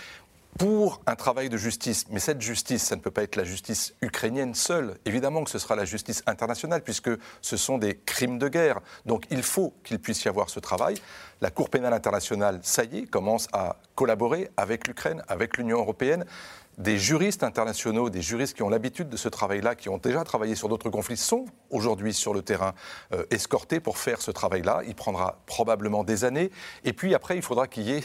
[0.58, 2.04] pour un travail de justice.
[2.10, 4.98] Mais cette justice, ça ne peut pas être la justice ukrainienne seule.
[5.04, 8.80] Évidemment que ce sera la justice internationale, puisque ce sont des crimes de guerre.
[9.06, 10.96] Donc il faut qu'il puisse y avoir ce travail.
[11.40, 16.24] La Cour pénale internationale, ça y est, commence à collaborer avec l'Ukraine, avec l'Union européenne.
[16.78, 20.54] Des juristes internationaux, des juristes qui ont l'habitude de ce travail-là, qui ont déjà travaillé
[20.54, 22.74] sur d'autres conflits, sont aujourd'hui sur le terrain
[23.12, 24.82] euh, escortés pour faire ce travail-là.
[24.86, 26.50] Il prendra probablement des années.
[26.84, 28.04] Et puis après, il faudra qu'il y ait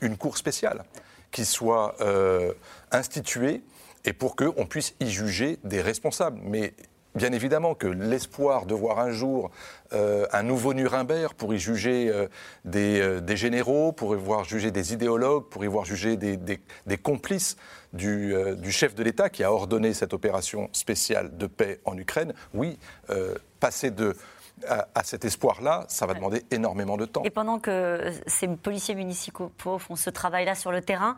[0.00, 0.84] une cour spéciale
[1.32, 2.52] qui soit euh,
[2.92, 3.62] institué
[4.04, 6.38] et pour qu'on puisse y juger des responsables.
[6.44, 6.74] Mais
[7.14, 9.50] Bien évidemment que l'espoir de voir un jour
[9.92, 12.26] euh, un nouveau Nuremberg pour y juger euh,
[12.64, 16.58] des, généraux, pour y voir juger des idéologues, pour y voir juger des,
[17.02, 17.58] complices
[17.92, 22.32] du, du, chef de l'État qui a ordonné cette opération spéciale de paix en Ukraine,
[22.54, 22.78] oui,
[23.60, 24.16] passer de
[24.68, 27.22] à, cet espoir-là, ça va demander énormément de temps.
[27.24, 31.16] Et pendant que ces policiers municipaux font ce travail-là sur le terrain,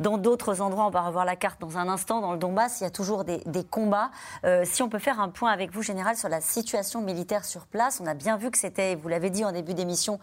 [0.00, 2.84] dans d'autres endroits, on va revoir la carte dans un instant, dans le Donbass, il
[2.84, 3.40] y a toujours des,
[3.70, 4.10] combats.
[4.44, 7.66] Euh, si on peut faire un point avec vous, Général, sur la situation militaire sur
[7.66, 10.18] place, on a bien vu que c'était, vous l'avez dit en début d'émission,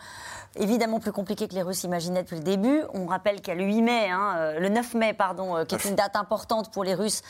[0.56, 2.84] évidemment plus compliqué que les Russes imaginaient depuis le début.
[2.94, 5.66] On rappelle qu'il y a le 8 mai, hein, euh, le 9 mai, pardon, euh,
[5.66, 7.22] qui est une date importante pour les Russes.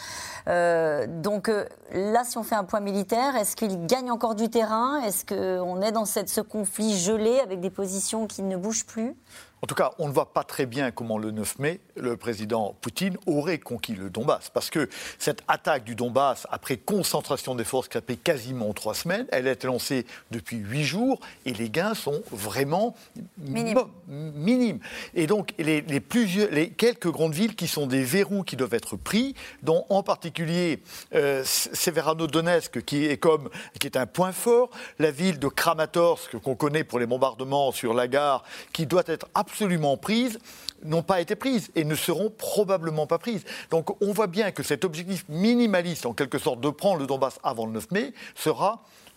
[0.46, 1.50] donc
[1.92, 5.02] là, si on fait un point militaire, est-ce qu'ils gagnent encore du terrain?
[5.02, 9.16] Est-ce qu'on est dans cette, ce conflit gelé avec des positions qui ne bougent plus?
[9.64, 12.76] En tout cas, on ne voit pas très bien comment le 9 mai, le président
[12.82, 14.50] Poutine aurait conquis le Donbass.
[14.50, 14.90] Parce que
[15.20, 19.48] cette attaque du Donbass, après concentration des forces qui a pris quasiment trois semaines, elle
[19.48, 22.94] a été lancée depuis huit jours et les gains sont vraiment
[23.38, 24.80] minimes.
[25.14, 28.98] Et donc, les, plusieurs, les, quelques grandes villes qui sont des verrous qui doivent être
[28.98, 30.82] pris, dont en particulier
[31.16, 33.50] euh, Severano-Donetsk, qui est, comme,
[33.80, 37.94] qui est un point fort, la ville de Kramatorsk, qu'on connaît pour les bombardements sur
[37.94, 38.44] la gare,
[38.74, 40.40] qui doit être absolument absolument prises
[40.84, 43.44] n'ont pas été prises et ne seront probablement pas prises.
[43.70, 47.40] Donc on voit bien que cet objectif minimaliste, en quelque sorte, de prendre le Donbass
[47.44, 48.14] avant le 9 mai,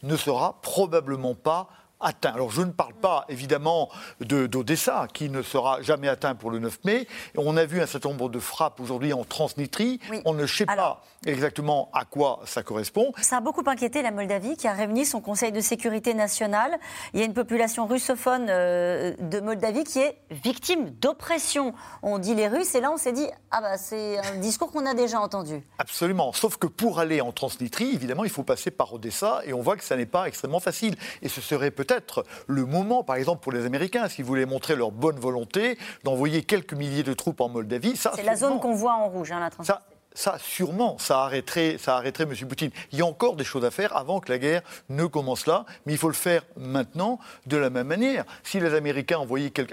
[0.02, 1.68] ne sera probablement pas
[2.00, 2.32] atteint.
[2.32, 3.88] Alors je ne parle pas évidemment
[4.20, 7.06] d'Odessa, qui ne sera jamais atteint pour le 9 mai.
[7.36, 10.00] On a vu un certain nombre de frappes aujourd'hui en Transnistrie.
[10.24, 13.12] On ne sait pas exactement à quoi ça correspond.
[13.20, 16.78] Ça a beaucoup inquiété la Moldavie, qui a réuni son Conseil de sécurité nationale.
[17.14, 21.74] Il y a une population russophone euh, de Moldavie qui est victime d'oppression.
[22.02, 24.86] On dit les Russes, et là on s'est dit, ah bah c'est un discours qu'on
[24.86, 25.62] a déjà entendu.
[25.78, 26.32] Absolument.
[26.32, 29.76] Sauf que pour aller en Transnistrie, évidemment, il faut passer par Odessa, et on voit
[29.76, 30.96] que ça n'est pas extrêmement facile.
[31.22, 34.76] Et ce serait peut peut-être le moment, par exemple, pour les Américains, s'ils voulaient montrer
[34.76, 37.96] leur bonne volonté, d'envoyer quelques milliers de troupes en Moldavie.
[37.96, 39.82] C'est la zone qu'on voit en rouge, hein, la ça,
[40.16, 42.34] ça, sûrement, ça arrêterait, ça arrêterait M.
[42.48, 42.70] Poutine.
[42.90, 45.66] Il y a encore des choses à faire avant que la guerre ne commence là,
[45.84, 48.24] mais il faut le faire maintenant de la même manière.
[48.42, 49.20] Si les Américains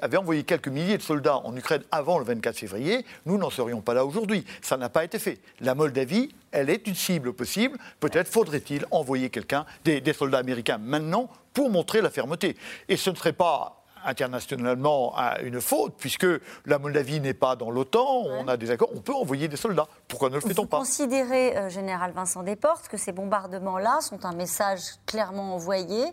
[0.02, 3.80] avaient envoyé quelques milliers de soldats en Ukraine avant le 24 février, nous n'en serions
[3.80, 4.46] pas là aujourd'hui.
[4.62, 5.40] Ça n'a pas été fait.
[5.62, 7.78] La Moldavie, elle est une cible possible.
[8.02, 12.58] Peut-être faudrait-il envoyer quelqu'un, des, des soldats américains maintenant pour montrer la fermeté.
[12.90, 16.28] Et ce ne serait pas internationalement une faute, puisque
[16.66, 19.88] la Moldavie n'est pas dans l'OTAN, on a des accords, on peut envoyer des soldats.
[20.08, 20.78] Pourquoi ne le fait-on pas?
[20.78, 26.06] Considérez, euh, Général Vincent Desportes, que ces bombardements-là sont un message clairement envoyé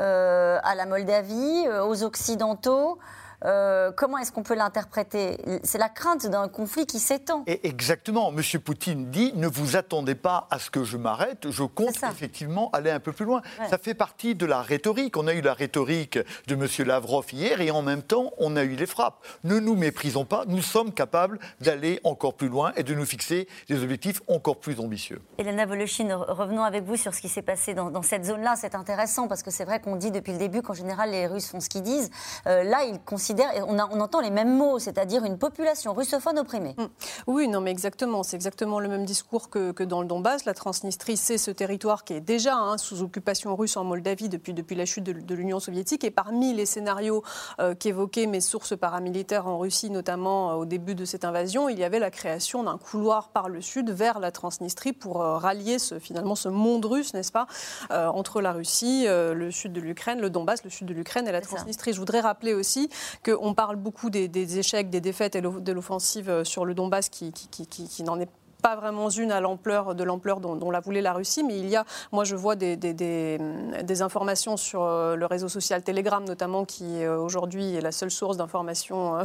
[0.00, 2.98] euh, à la Moldavie, euh, aux Occidentaux
[3.44, 5.38] euh, comment est-ce qu'on peut l'interpréter?
[5.62, 7.44] C'est la crainte d'un conflit qui s'étend.
[7.46, 8.32] exactement.
[8.32, 8.42] M.
[8.60, 12.90] Poutine dit ne vous attendez pas à ce que je m'arrête, je compte effectivement aller
[12.90, 13.42] un peu plus loin.
[13.68, 15.16] Ça fait partie de la rhétorique.
[15.16, 16.66] On a eu la rhétorique de M.
[16.86, 19.24] Lavrov hier et en même temps, on a eu les frappes.
[19.44, 23.48] Ne nous méprisons pas, nous sommes capables d'aller encore plus loin et de nous fixer
[23.68, 25.20] des objectifs encore plus ambitieux.
[25.38, 28.54] Elena Voloshin, revenons avec vous sur ce qui s'est passé dans, cette zone-là.
[28.56, 31.48] C'est intéressant parce que c'est vrai qu'on dit depuis le début qu'en général les Russes
[31.48, 32.10] font ce qu'ils disent.
[32.46, 33.33] Euh, là, ils considèrent
[33.66, 36.74] on, entend les mêmes mots, c'est-à-dire une population russophone opprimée.
[36.78, 36.88] Hum.
[37.26, 38.22] Oui, non, mais exactement.
[38.22, 40.44] C'est exactement le même discours que, dans le Donbass.
[40.44, 44.52] La Transnistrie, c'est ce territoire qui est déjà hein, sous occupation russe en Moldavie depuis,
[44.52, 46.04] depuis la chute de, l'Union soviétique.
[46.04, 47.22] Et parmi les scénarios
[47.60, 51.78] euh, qu'évoquaient mes sources paramilitaires en Russie, notamment euh, au début de cette invasion, il
[51.78, 55.78] y avait la création d'un couloir par le sud vers la Transnistrie pour euh, rallier
[55.78, 57.46] ce, finalement ce monde russe, n'est-ce pas,
[57.90, 61.40] entre la Russie, le sud de l'Ukraine, le Donbass, le sud de l'Ukraine et la
[61.40, 61.92] Transnistrie.
[61.92, 62.88] Je voudrais rappeler aussi
[63.24, 67.32] qu'on parle beaucoup des, échecs, des défaites et de l'offensive euh, sur le Donbass qui,
[67.32, 68.28] qui n'en est
[68.64, 71.76] pas vraiment une à l'ampleur de l'ampleur dont, la voulait la Russie, mais il y
[71.76, 77.18] a, moi je vois des, informations sur euh, le réseau social Telegram notamment, qui euh,
[77.18, 79.22] aujourd'hui est la seule source d'informations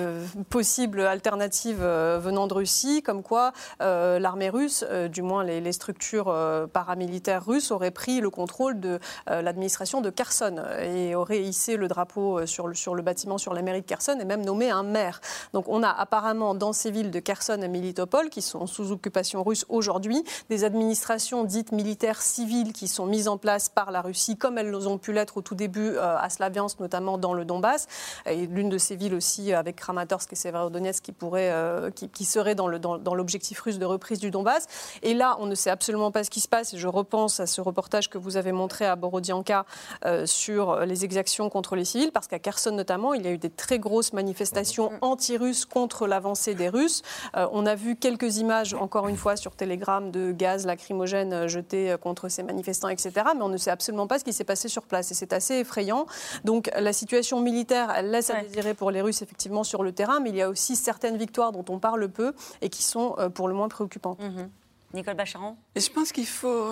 [0.00, 6.34] euh, possibles, alternatives venant de Russie, comme quoi l'armée russe, du moins les, structures
[6.72, 8.98] paramilitaires russes, auraient pris le contrôle de
[9.28, 13.62] l'administration de Kherson et auraient hissé le drapeau sur le, sur le bâtiment sur la
[13.62, 15.20] mairie de Kherson et même nommé un maire.
[15.52, 19.42] Donc on a apparemment dans ces villes de Kherson et Militopol, qui sont sous occupation
[19.42, 24.36] russe aujourd'hui, des administrations dites militaires civiles qui sont mises en place par la Russie,
[24.36, 27.86] comme elles ont pu l'être au tout début euh, à Slaviansk, notamment dans le Donbass,
[28.26, 32.24] et l'une de ces villes aussi euh, avec Kramatorsk et Severodonetsk qui, pourrait, euh, qui,
[32.24, 34.66] serait dans, le, dans, l'objectif russe de reprise du Donbass.
[35.02, 37.46] Et là, on ne sait absolument pas ce qui se passe, et je repense à
[37.46, 39.66] ce reportage que vous avez montré à Borodianka
[40.24, 43.50] sur les exactions contre les civils, parce qu'à Kherson notamment, il y a eu des
[43.50, 47.02] très grosses manifestations anti-russes contre l'avancée des Russes.
[47.34, 48.43] on a vu quelques images
[48.78, 53.12] encore une fois, sur Telegram de gaz lacrymogène euh, jeté euh, contre ces manifestants, etc.
[53.34, 55.10] Mais on ne sait absolument pas ce qui s'est passé sur place.
[55.10, 56.06] Et c'est assez effrayant.
[56.44, 60.20] Donc la situation militaire, elle laisse à désirer pour les Russes, effectivement, sur le terrain.
[60.20, 63.28] Mais il y a aussi certaines victoires dont on parle peu et qui sont euh,
[63.28, 64.20] pour le moins préoccupantes.
[64.20, 64.50] Mhm.
[64.92, 66.68] Nicole Bacharan Et je pense qu'il faut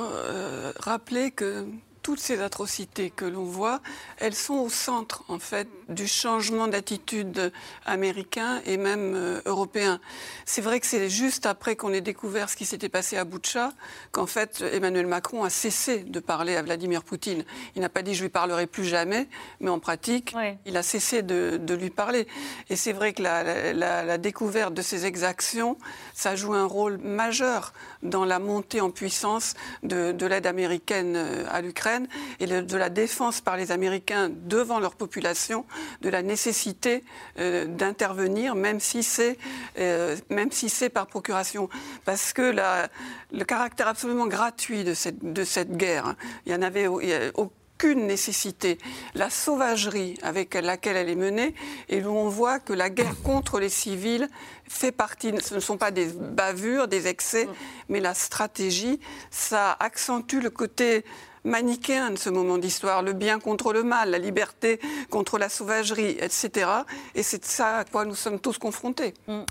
[0.78, 1.66] rappeler que
[2.02, 3.80] toutes ces atrocités que l'on voit,
[4.18, 7.52] elles sont au centre, en fait, du changement d'attitude
[7.86, 10.00] américain et même euh, européen.
[10.44, 13.72] C'est vrai que c'est juste après qu'on ait découvert ce qui s'était passé à Boutcha
[14.10, 17.44] qu'en fait Emmanuel Macron a cessé de parler à Vladimir Poutine.
[17.76, 19.28] Il n'a pas dit je lui parlerai plus jamais,
[19.60, 20.34] mais en pratique,
[20.66, 22.26] il a cessé de, lui parler.
[22.68, 25.78] Et c'est vrai que la, découverte de ces exactions,
[26.14, 27.72] ça joue un rôle majeur
[28.02, 31.91] dans la montée en puissance de, de l'aide américaine euh, à l'Ukraine
[32.40, 35.64] et de la défense par les Américains devant leur population
[36.00, 37.04] de la nécessité
[37.38, 39.38] euh, d'intervenir, même si c'est
[39.78, 41.68] euh, même si c'est par procuration,
[42.04, 42.88] parce que la,
[43.32, 46.16] le caractère absolument gratuit de cette de cette guerre, hein,
[46.46, 46.86] il y en avait
[47.34, 48.78] aucune nécessité.
[49.14, 51.54] La sauvagerie avec laquelle elle est menée,
[51.88, 54.28] et où on voit que la guerre contre les civils
[54.68, 57.48] fait partie, ce ne sont pas des bavures, des excès,
[57.88, 61.04] mais la stratégie, ça accentue le côté
[61.44, 64.80] manichéen de ce moment d'histoire, le bien contre le mal, la liberté
[65.10, 66.70] contre la sauvagerie, etc.
[67.14, 69.14] Et c'est ça à quoi nous sommes tous confrontés.
[69.26, 69.42] Mm.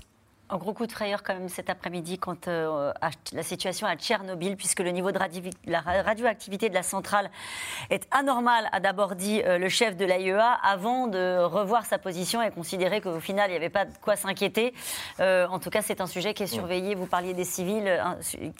[0.52, 2.92] Un gros coup de frayeur quand même cet après-midi quand euh,
[3.32, 5.18] la situation à Tchernobyl, puisque le niveau de
[5.64, 7.30] la radioactivité de la centrale
[7.88, 12.42] est anormal, a d'abord dit euh, le chef de l'AIEA, avant de revoir sa position
[12.42, 14.74] et considérer qu'au final, il n'y avait pas de quoi s'inquiéter.
[15.20, 16.94] Euh, en tout cas, c'est un sujet qui est surveillé.
[16.94, 17.90] Vous parliez des civils,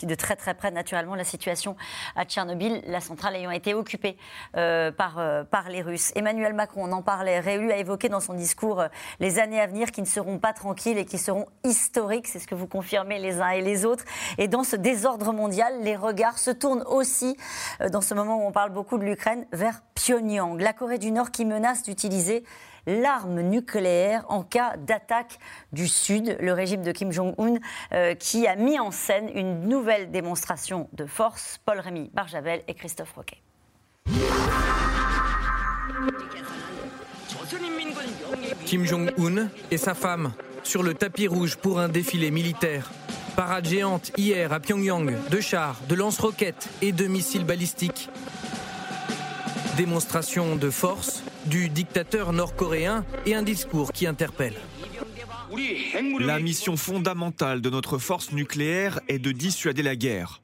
[0.02, 1.76] de très très près, naturellement, la situation
[2.16, 4.16] à Tchernobyl, la centrale ayant été occupée
[4.54, 5.20] par,
[5.50, 6.10] par les Russes.
[6.14, 8.82] Emmanuel Macron, on en parlait, réélu, a évoqué dans son discours
[9.20, 12.38] les années à venir qui ne seront pas tranquilles et qui seront historiques historique, c'est
[12.38, 14.04] ce que vous confirmez les uns et les autres.
[14.38, 17.36] Et dans ce désordre mondial, les regards se tournent aussi,
[17.80, 21.10] euh, dans ce moment où on parle beaucoup de l'Ukraine, vers Pyongyang, la Corée du
[21.10, 22.44] Nord qui menace d'utiliser
[22.86, 25.38] l'arme nucléaire en cas d'attaque
[25.72, 27.54] du Sud, le régime de Kim Jong-un
[27.92, 31.60] euh, qui a mis en scène une nouvelle démonstration de force.
[31.64, 33.38] Paul-Rémy Barjavel et Christophe Roquet.
[38.66, 42.90] Kim Jong-un et sa femme sur le tapis rouge pour un défilé militaire.
[43.36, 48.08] Parade géante hier à Pyongyang, de chars, de lance-roquettes et de missiles balistiques.
[49.76, 54.54] Démonstration de force du dictateur nord-coréen et un discours qui interpelle.
[56.20, 60.40] La mission fondamentale de notre force nucléaire est de dissuader la guerre.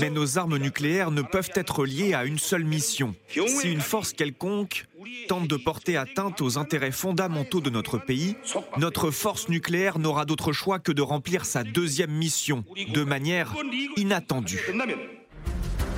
[0.00, 3.14] Mais nos armes nucléaires ne peuvent être liées à une seule mission.
[3.28, 4.86] Si une force quelconque
[5.28, 8.36] tente de porter atteinte aux intérêts fondamentaux de notre pays,
[8.76, 13.54] notre force nucléaire n'aura d'autre choix que de remplir sa deuxième mission de manière
[13.96, 14.60] inattendue.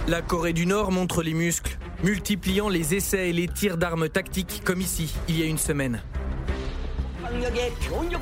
[0.09, 4.63] La Corée du Nord montre les muscles, multipliant les essais et les tirs d'armes tactiques
[4.65, 6.03] comme ici, il y a une semaine.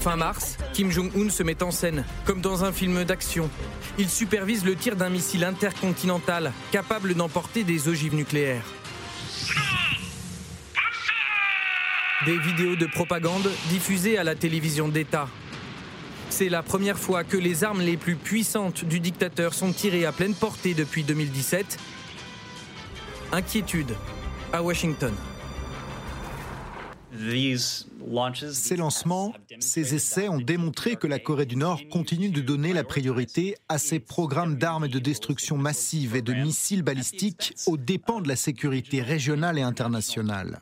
[0.00, 3.48] Fin mars, Kim Jong-un se met en scène, comme dans un film d'action.
[3.98, 8.64] Il supervise le tir d'un missile intercontinental capable d'emporter des ogives nucléaires.
[12.26, 15.28] Des vidéos de propagande diffusées à la télévision d'État.
[16.30, 20.10] C'est la première fois que les armes les plus puissantes du dictateur sont tirées à
[20.10, 21.78] pleine portée depuis 2017.
[23.30, 23.94] Inquiétude
[24.52, 25.14] à Washington.
[28.52, 32.82] Ces lancements, ces essais ont démontré que la Corée du Nord continue de donner la
[32.82, 38.28] priorité à ses programmes d'armes de destruction massive et de missiles balistiques aux dépens de
[38.28, 40.60] la sécurité régionale et internationale.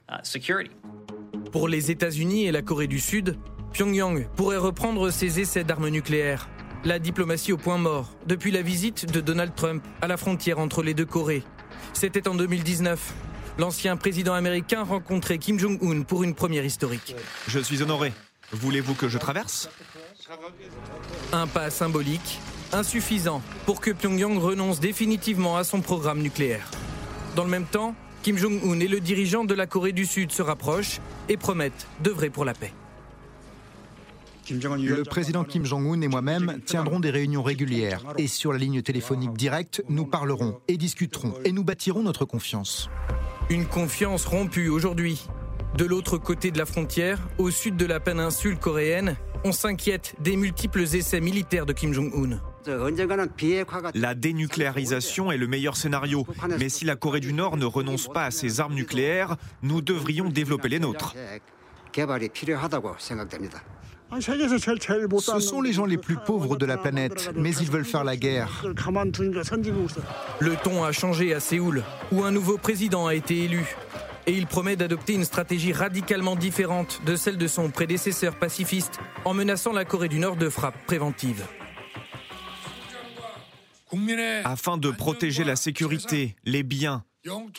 [1.53, 3.37] Pour les États-Unis et la Corée du Sud,
[3.73, 6.49] Pyongyang pourrait reprendre ses essais d'armes nucléaires.
[6.85, 10.83] La diplomatie au point mort depuis la visite de Donald Trump à la frontière entre
[10.83, 11.43] les deux Corées.
[11.93, 13.15] C'était en 2019.
[13.59, 17.17] L'ancien président américain rencontrait Kim Jong-un pour une première historique.
[17.49, 18.13] Je suis honoré.
[18.53, 19.69] Voulez-vous que je traverse?
[21.33, 22.39] Un pas symbolique,
[22.73, 26.71] insuffisant pour que Pyongyang renonce définitivement à son programme nucléaire.
[27.35, 27.95] Dans le même temps,
[28.27, 30.99] Kim Jong-un et le dirigeant de la Corée du Sud se rapprochent
[31.29, 32.73] et promettent d'œuvrer pour la paix.
[34.51, 39.35] Le président Kim Jong-un et moi-même tiendrons des réunions régulières et sur la ligne téléphonique
[39.35, 42.91] directe, nous parlerons et discuterons et nous bâtirons notre confiance.
[43.49, 45.29] Une confiance rompue aujourd'hui.
[45.77, 49.15] De l'autre côté de la frontière, au sud de la péninsule coréenne,
[49.45, 52.41] on s'inquiète des multiples essais militaires de Kim Jong-un.
[53.95, 56.27] La dénucléarisation est le meilleur scénario,
[56.59, 60.29] mais si la Corée du Nord ne renonce pas à ses armes nucléaires, nous devrions
[60.29, 61.15] développer les nôtres.
[65.19, 68.17] Ce sont les gens les plus pauvres de la planète, mais ils veulent faire la
[68.17, 68.65] guerre.
[70.41, 73.75] Le ton a changé à Séoul, où un nouveau président a été élu.
[74.29, 79.35] Et il promet d'adopter une stratégie radicalement différente de celle de son prédécesseur pacifiste, en
[79.35, 81.45] menaçant la Corée du Nord de frappes préventives.
[84.45, 87.05] Afin de protéger la sécurité, les biens,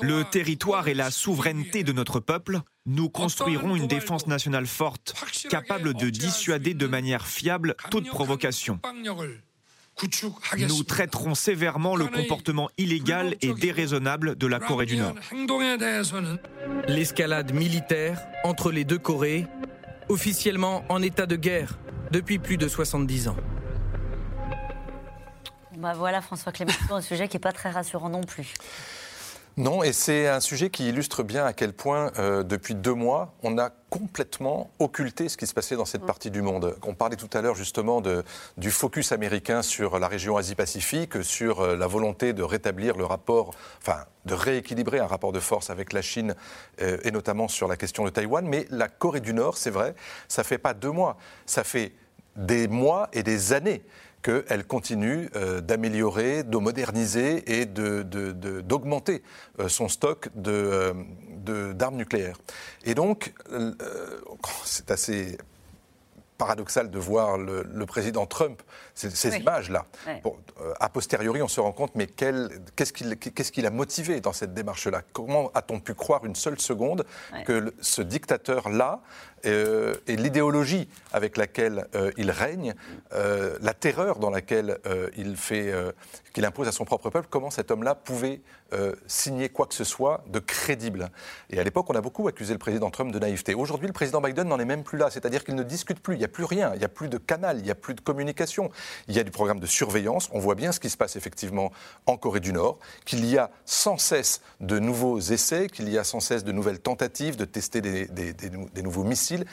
[0.01, 5.13] le territoire et la souveraineté de notre peuple, nous construirons une défense nationale forte,
[5.49, 8.79] capable de dissuader de manière fiable toute provocation.
[10.59, 15.15] Nous traiterons sévèrement le comportement illégal et déraisonnable de la Corée du Nord.
[16.87, 19.47] L'escalade militaire entre les deux Corées,
[20.07, 21.79] officiellement en état de guerre
[22.11, 23.37] depuis plus de 70 ans.
[25.77, 28.55] Bah voilà François Clémenceau, un sujet qui n'est pas très rassurant non plus.
[29.57, 33.35] Non, et c'est un sujet qui illustre bien à quel point, euh, depuis deux mois,
[33.43, 36.75] on a complètement occulté ce qui se passait dans cette partie du monde.
[36.83, 38.23] On parlait tout à l'heure justement de,
[38.57, 43.53] du focus américain sur la région Asie-Pacifique, sur euh, la volonté de rétablir le rapport,
[43.79, 46.35] enfin de rééquilibrer un rapport de force avec la Chine
[46.81, 48.47] euh, et notamment sur la question de Taïwan.
[48.47, 49.93] Mais la Corée du Nord, c'est vrai,
[50.27, 51.93] ça fait pas deux mois, ça fait
[52.35, 53.83] des mois et des années
[54.21, 59.23] qu'elle continue euh, d'améliorer, de moderniser et d'augmenter
[59.59, 60.93] euh, son stock euh,
[61.73, 62.37] d'armes nucléaires.
[62.83, 63.33] Et donc,
[64.63, 65.37] c'est assez
[66.37, 68.61] paradoxal de voir le, président Trump,
[68.97, 69.85] ces, images-là.
[70.79, 72.91] a posteriori, on se rend compte, mais qu'est-ce
[73.51, 75.01] qui, l'a motivé dans cette démarche-là?
[75.13, 77.05] Comment a-t-on pu croire une seule seconde
[77.45, 79.01] que ce dictateur-là
[79.45, 82.73] euh, et l'idéologie avec laquelle euh, il règne,
[83.13, 84.79] euh, la terreur dans laquelle
[85.15, 85.73] il fait,
[86.33, 88.41] qu'il impose à son propre peuple, comment cet homme-là pouvait
[89.07, 91.09] signer quoi que ce soit de crédible?
[91.49, 93.53] Et à l'époque, on a beaucoup accusé le président Trump de naïveté.
[93.53, 96.15] Aujourd'hui, le président Biden n'en est même plus là, c'est-à-dire qu'il ne discute plus.
[96.15, 97.93] Il n'y a plus rien, il n'y a plus de canal, il n'y a plus
[97.93, 98.69] de communication.
[99.07, 100.29] Il y a du programme de surveillance.
[100.31, 101.71] On voit bien ce qui se passe effectivement
[102.05, 106.03] en Corée du Nord, qu'il y a sans cesse de nouveaux essais, qu'il y a
[106.03, 109.45] sans cesse de nouvelles tentatives de tester des nouveaux missiles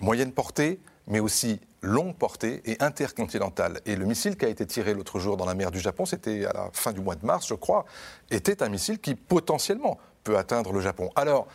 [0.00, 3.80] moyenne portée, mais aussi longue portée et intercontinentale.
[3.86, 6.44] Et le missile qui a été tiré l'autre jour dans la mer du Japon, c'était
[6.44, 7.84] à la fin du mois de mars, je crois,
[8.30, 11.10] était un missile qui potentiellement peut atteindre le Japon.
[11.14, 11.46] Alors,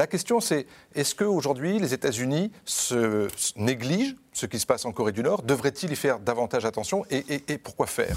[0.00, 5.12] la question c'est, est-ce qu'aujourd'hui les États-Unis se, négligent ce qui se passe en Corée
[5.12, 5.42] du Nord?
[5.42, 7.04] Devraient-ils y faire davantage attention?
[7.10, 8.16] Et, pourquoi faire?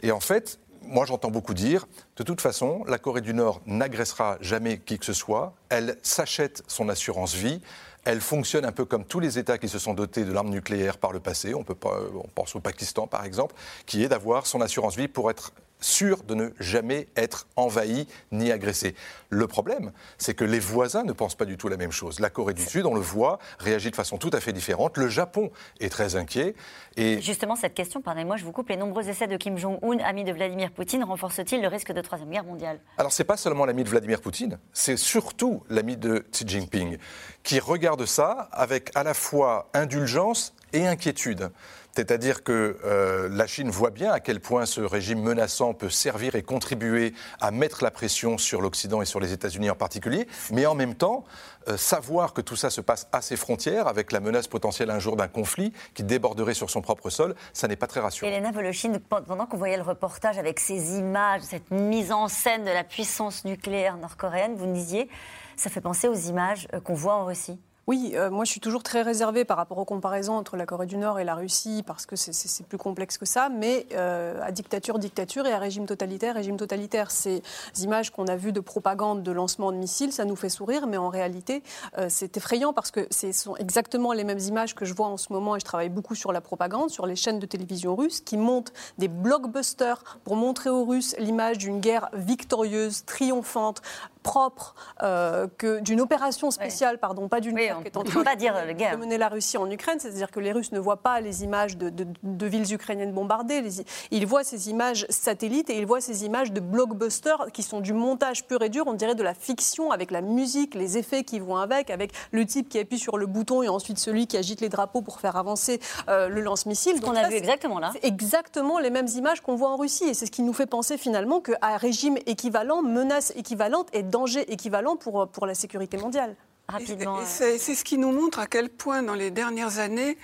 [0.00, 1.88] Et en fait, moi j'entends beaucoup dire,
[2.18, 6.62] de toute façon, la Corée du Nord n'agressera jamais qui que ce soit, elle s'achète
[6.68, 7.60] son assurance vie,
[8.04, 10.98] elle fonctionne un peu comme tous les États qui se sont dotés de l'arme nucléaire
[10.98, 11.52] par le passé.
[11.52, 13.56] On pense au Pakistan, par exemple,
[13.86, 18.50] qui est d'avoir son assurance vie pour être sûr de ne jamais être envahi ni
[18.52, 18.94] agressé.
[19.30, 22.20] Le problème, c'est que les voisins ne pensent pas du tout la même chose.
[22.20, 24.96] La Corée du Sud, on le voit, réagit de façon tout à fait différente.
[24.96, 25.50] Le Japon
[25.80, 26.54] est très inquiet.
[26.96, 30.24] Et justement, cette question, pardonnez-moi, je vous coupe, les nombreux essais de Kim Jong-un, ami
[30.24, 32.80] de Vladimir Poutine, renforcent-ils le risque de troisième guerre mondiale?
[32.96, 36.98] Alors, c'est pas seulement l'ami de Vladimir Poutine, c'est surtout l'ami de Xi Jinping,
[37.42, 41.50] qui regarde ça avec à la fois indulgence et inquiétude.
[41.98, 46.36] C'est-à-dire que euh, la Chine voit bien à quel point ce régime menaçant peut servir
[46.36, 50.64] et contribuer à mettre la pression sur l'Occident et sur les États-Unis en particulier, mais
[50.64, 51.24] en même temps,
[51.66, 55.00] euh, savoir que tout ça se passe à ses frontières, avec la menace potentielle un
[55.00, 58.30] jour d'un conflit qui déborderait sur son propre sol, ça n'est pas très rassurant.
[58.30, 62.70] Elena Voloshin, pendant qu'on voyait le reportage avec ces images, cette mise en scène de
[62.70, 65.08] la puissance nucléaire nord-coréenne, vous nous disiez,
[65.56, 67.58] ça fait penser aux images euh, qu'on voit en Russie
[67.88, 70.84] oui, euh, moi je suis toujours très réservée par rapport aux comparaisons entre la Corée
[70.84, 74.52] du Nord et la Russie parce que c'est plus complexe que ça, mais euh, à
[74.52, 77.10] dictature, dictature et à régime totalitaire, régime totalitaire.
[77.10, 77.42] Ces
[77.80, 80.98] images qu'on a vues de propagande, de lancement de missiles, ça nous fait sourire, mais
[80.98, 81.62] en réalité
[81.96, 85.16] euh, c'est effrayant parce que ce sont exactement les mêmes images que je vois en
[85.16, 88.20] ce moment et je travaille beaucoup sur la propagande, sur les chaînes de télévision russes
[88.20, 93.80] qui montent des blockbusters pour montrer aux Russes l'image d'une guerre victorieuse, triomphante,
[94.28, 97.58] propre que d'une opération spéciale, pardon, pas d'une
[97.94, 100.52] on ne peut pas dire le de mener la Russie en Ukraine, c'est-à-dire que les
[100.52, 103.62] Russes ne voient pas les images de, villes ukrainiennes bombardées,
[104.10, 107.92] ils voient ces images satellites et ils voient ces images de blockbusters qui sont du
[107.92, 111.38] montage pur et dur, on dirait de la fiction avec la musique, les effets qui
[111.38, 114.60] vont avec, avec le type qui appuie sur le bouton et ensuite celui qui agite
[114.60, 116.96] les drapeaux pour faire avancer euh, le lance-missile.
[116.96, 117.92] Ce qu'on a vu exactement là.
[118.02, 120.04] Exactement les mêmes images qu'on voit en Russie.
[120.04, 124.52] Et c'est ce qui nous fait penser finalement qu'un régime équivalent, menace équivalente et danger
[124.52, 126.34] équivalent pour, pour la sécurité mondiale.
[126.72, 127.22] Euh.
[127.24, 130.18] C'est ce qui nous montre à quel point, dans les dernières années,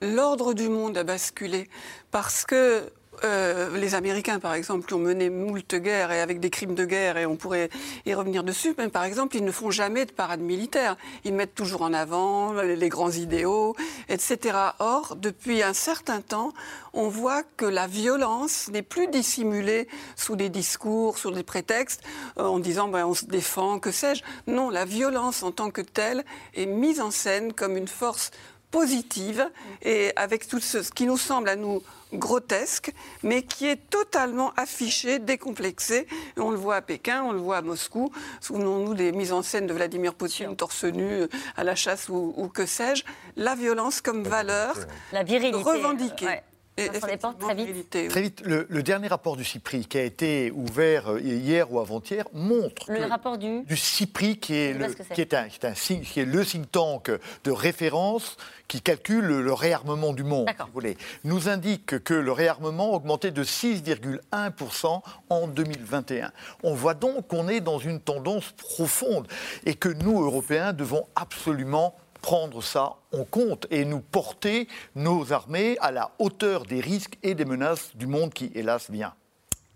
[0.00, 1.68] l'ordre du monde a basculé.
[2.10, 2.92] Parce que
[3.24, 6.84] euh, les Américains, par exemple, qui ont mené moult guerres et avec des crimes de
[6.84, 7.70] guerre, et on pourrait
[8.06, 10.96] y revenir dessus, mais par exemple, ils ne font jamais de parade militaire.
[11.24, 13.76] Ils mettent toujours en avant les grands idéaux,
[14.08, 14.56] etc.
[14.78, 16.52] Or, depuis un certain temps,
[16.92, 22.02] on voit que la violence n'est plus dissimulée sous des discours, sous des prétextes,
[22.38, 24.22] euh, en disant ben, on se défend, que sais-je.
[24.46, 28.30] Non, la violence en tant que telle est mise en scène comme une force
[28.70, 29.48] positive
[29.82, 32.92] et avec tout ce, qui nous semble à nous grotesque,
[33.22, 36.06] mais qui est totalement affiché, décomplexé.
[36.36, 38.12] on le voit à Pékin, on le voit à Moscou.
[38.40, 42.50] Souvenons-nous des mises en scène de Vladimir Poutine torse nu euh, à la chasse ou,
[42.52, 43.04] que sais-je.
[43.36, 44.74] La violence comme valeur
[45.12, 46.40] la virilité, revendiquée.
[46.88, 48.08] Très vite.
[48.08, 48.42] Très vite.
[48.44, 53.04] Le, dernier rapport du CIPRI qui a été ouvert euh, hier ou avant-hier montre le
[53.04, 56.24] rapport du du CIPRI qui est, le, qui, est un, qui, est un, qui est
[56.24, 57.10] le think tank
[57.44, 58.36] de référence
[58.70, 63.32] qui calcule le réarmement du monde, vous voulez, nous indique que le réarmement a augmenté
[63.32, 66.30] de 6,1% en 2021.
[66.62, 69.26] On voit donc qu'on est dans une tendance profonde
[69.66, 75.76] et que nous, Européens, devons absolument prendre ça en compte et nous porter nos armées
[75.80, 79.14] à la hauteur des risques et des menaces du monde qui, hélas, vient.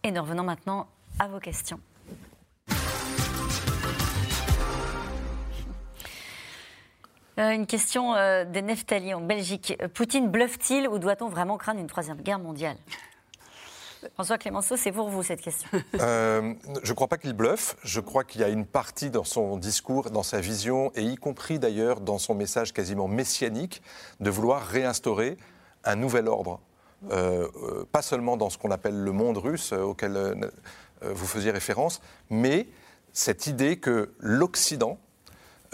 [0.03, 0.87] Et nous revenons maintenant
[1.19, 1.81] à vos questions.
[7.39, 9.77] Euh, une question euh, des Neftali en Belgique.
[9.95, 12.77] Poutine bluffe-t-il ou doit-on vraiment craindre une troisième guerre mondiale?
[14.13, 15.69] François Clémenceau, c'est pour vous cette question.
[16.01, 17.77] Euh, je ne crois pas qu'il bluffe.
[17.83, 21.17] Je crois qu'il y a une partie dans son discours, dans sa vision, et y
[21.17, 23.81] compris d'ailleurs dans son message quasiment messianique,
[24.21, 25.37] de vouloir réinstaurer
[25.85, 26.61] un nouvel ordre.
[27.93, 30.51] pas seulement dans ce qu'on appelle le monde russe auquel
[31.03, 32.67] vous faisiez référence, mais
[33.13, 34.99] cette idée que l'Occident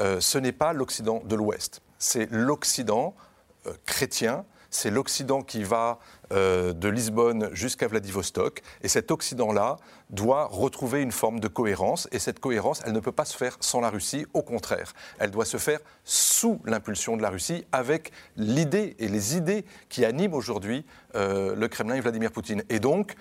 [0.00, 3.14] euh, ce n'est pas l'Occident de l'Ouest, c'est l'Occident
[3.66, 5.98] euh, chrétien, c'est l'Occident qui va
[6.32, 8.62] euh, de Lisbonne jusqu'à Vladivostok.
[8.82, 9.76] Et cet Occident-là
[10.10, 12.08] doit retrouver une forme de cohérence.
[12.12, 14.26] Et cette cohérence, elle ne peut pas se faire sans la Russie.
[14.34, 19.36] Au contraire, elle doit se faire sous l'impulsion de la Russie, avec l'idée et les
[19.36, 22.62] idées qui animent aujourd'hui euh, le Kremlin et Vladimir Poutine.
[22.68, 23.16] Et donc,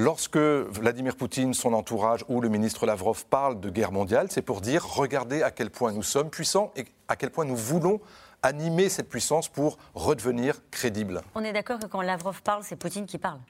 [0.00, 4.60] Lorsque Vladimir Poutine, son entourage ou le ministre Lavrov parlent de guerre mondiale, c'est pour
[4.60, 8.00] dire regardez à quel point nous sommes puissants et à quel point nous voulons
[8.42, 11.22] animer cette puissance pour redevenir crédible.
[11.34, 13.40] On est d'accord que quand Lavrov parle, c'est Poutine qui parle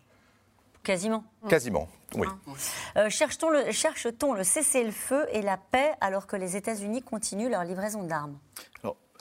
[0.82, 1.24] Quasiment.
[1.48, 2.26] Quasiment, oui.
[2.96, 7.64] Euh, cherche-t-on le, cherche le cessez-le-feu et la paix alors que les États-Unis continuent leur
[7.64, 8.38] livraison d'armes?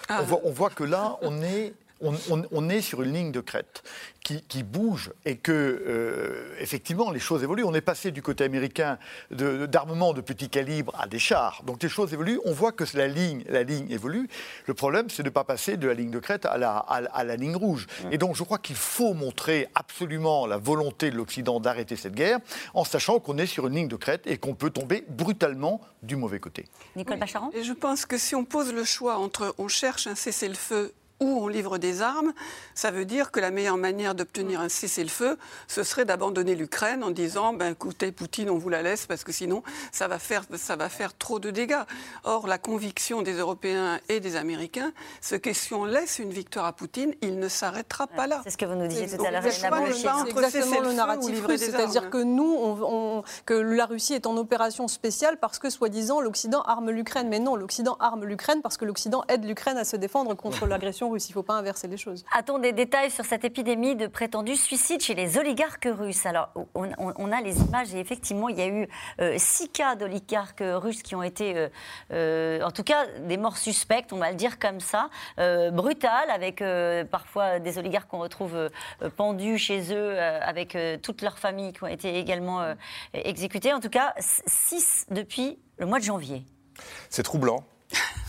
[0.10, 3.84] On, voit, on voit que là, on est on, est sur une ligne de crête
[4.22, 7.64] qui, bouge et que, euh, effectivement, les choses évoluent.
[7.64, 8.98] On est passé du côté américain
[9.32, 11.64] d'armement de, petit calibre à des chars.
[11.64, 12.40] Donc les choses évoluent.
[12.44, 14.28] On voit que la ligne, la ligne évolue.
[14.66, 17.24] Le problème, c'est de ne pas passer de la ligne de crête à la, à,
[17.24, 17.88] la ligne rouge.
[18.12, 22.40] Et donc je crois qu'il faut montrer absolument la volonté de l'Occident d'arrêter cette guerre
[22.74, 26.16] en sachant qu'on est sur une ligne de crête et qu'on peut tomber brutalement du
[26.16, 26.66] mauvais côté.
[26.96, 27.52] Nicole Bacharan?
[27.60, 31.48] Je pense que si on pose le choix entre on cherche un cessez-le-feu où on
[31.48, 32.34] livre des armes,
[32.76, 35.38] ça veut dire que la meilleure manière d'obtenir un cessez-le-feu,
[35.68, 39.32] ce serait d'abandonner l'Ukraine en disant ben, écoutez, Poutine, on vous la laisse parce que
[39.32, 41.84] sinon, ça va, faire, ça va faire trop de dégâts.
[42.24, 44.92] Or, la conviction des Européens et des Américains,
[45.22, 48.42] c'est que si on laisse une victoire à Poutine, il ne s'arrêtera pas là.
[48.44, 52.24] C'est ce que vous nous disiez tout à l'heure, C'est exactement le narratif c'est-à-dire que
[52.24, 57.28] nous, que la Russie est en opération spéciale parce que, soi-disant, l'Occident arme l'Ukraine.
[57.30, 61.07] Mais non, l'Occident arme l'Ukraine parce que l'Occident aide l'Ukraine à se défendre contre l'agression
[61.10, 61.28] russe.
[61.30, 62.26] Il ne faut pas inverser les choses.
[62.32, 66.26] A-t-on des détails sur cette épidémie de prétendus suicides chez les oligarques russes?
[66.26, 68.88] Alors, on, a les images et effectivement, il y a eu
[69.20, 71.70] euh, six cas d'oligarques russes qui ont été, euh,
[72.12, 75.10] euh, en tout cas, des morts suspectes, on va le dire comme ça,
[75.72, 76.64] brutales, avec
[77.12, 78.70] parfois des oligarques qu'on retrouve
[79.16, 82.76] pendus chez eux, avec toute leur famille qui ont été également
[83.14, 83.74] exécutées.
[83.74, 86.44] En tout cas, six depuis le mois de janvier.
[87.10, 87.64] C'est troublant.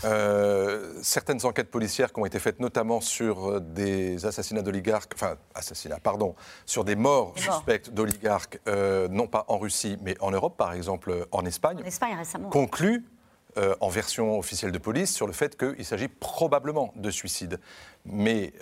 [0.05, 5.35] Euh, certaines enquêtes policières qui ont été faites notamment sur euh, des assassinats d'oligarques, enfin
[5.55, 6.35] assassinats, pardon,
[6.65, 11.27] sur des morts suspectes d'oligarques, euh, non pas en Russie, mais en Europe, par exemple
[11.31, 12.49] en Espagne, en Espagne récemment.
[12.49, 13.03] concluent
[13.81, 17.59] en version officielle de police sur le fait qu'il s'agit probablement de suicide.
[18.05, 18.53] Mais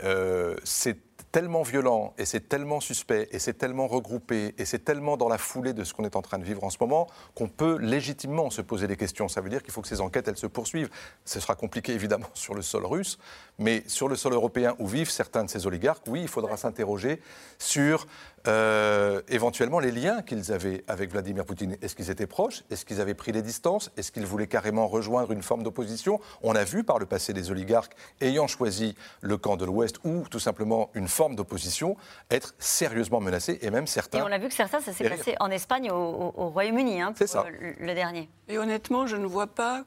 [0.64, 0.98] c'est
[1.32, 5.38] tellement violent et c'est tellement suspect et c'est tellement regroupé et c'est tellement dans la
[5.38, 8.50] foulée de ce qu'on est en train de vivre en ce moment qu'on peut légitimement
[8.50, 9.28] se poser des questions.
[9.28, 10.90] Ça veut dire qu'il faut que ces enquêtes, elles se poursuivent.
[11.26, 13.18] Ce sera compliqué évidemment sur le sol russe,
[13.60, 17.22] mais sur le sol européen où vivent certains de ces oligarques, oui, il faudra s'interroger
[17.60, 18.08] sur
[18.48, 21.78] euh, éventuellement les liens qu'ils avaient avec Vladimir Poutine.
[21.82, 22.64] Est-ce qu'ils étaient proches?
[22.70, 23.92] Est-ce qu'ils avaient pris les distances?
[23.98, 26.20] Est-ce qu'ils voulaient carrément rejoindre une forme d'opposition?
[26.42, 30.24] On a vu par le passé des oligarques ayant choisi le camp de l'Ouest ou
[30.30, 31.98] tout simplement une forme d'opposition
[32.32, 34.20] être sérieusement menacés et même certains.
[34.20, 37.28] Et on a vu que certains, ça s'est passé en Espagne, au, Royaume-Uni, hein, C'est
[37.28, 37.46] ça.
[37.60, 38.30] le dernier.
[38.48, 39.84] Et honnêtement, je ne vois pas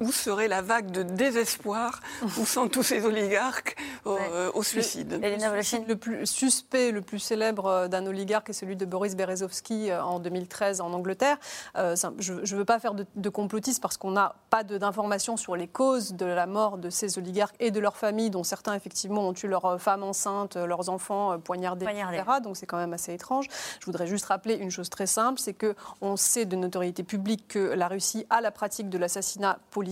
[0.00, 2.00] où serait la vague de désespoir
[2.34, 3.76] poussant tous ces oligarques
[4.06, 8.84] euh, au, suicide Le, plus suspect, le plus célèbre euh, d'un oligarque est celui de
[8.84, 11.38] Boris Berezovsky euh, en 2013 en Angleterre.
[11.74, 15.66] je ne veux pas faire de, de complotisme parce qu'on n'a pas d'informations sur les
[15.66, 19.32] causes de la mort de ces oligarques et de leurs familles, dont certains effectivement ont
[19.32, 22.24] tué leurs femmes enceintes, leurs enfants poignardés, etc.
[22.42, 23.46] Donc c'est quand même assez étrange.
[23.80, 27.48] Je voudrais juste rappeler une chose très simple, c'est que on sait de notoriété publique
[27.48, 29.87] que la Russie a la pratique de l'assassinat politique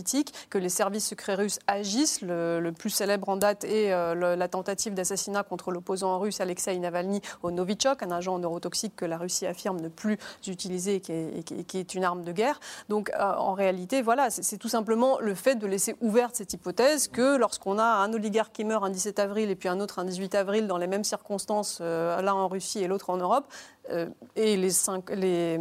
[0.50, 2.20] que les services secrets russes agissent.
[2.22, 7.20] Le, plus célèbre en date est euh, la tentative d'assassinat contre l'opposant russe Alexei Navalny
[7.42, 11.94] au Novichok, un agent neurotoxique que la Russie affirme ne plus utiliser et qui est,
[11.94, 12.60] une arme de guerre.
[12.88, 17.08] Donc euh, en réalité, voilà, c'est tout simplement le fait de laisser ouverte cette hypothèse
[17.08, 20.04] que lorsqu'on a un oligarque qui meurt un 17 avril et puis un autre un
[20.04, 23.46] 18 avril dans les mêmes circonstances, euh, l'un en Russie et l'autre en Europe,
[24.36, 25.58] et les, 5, les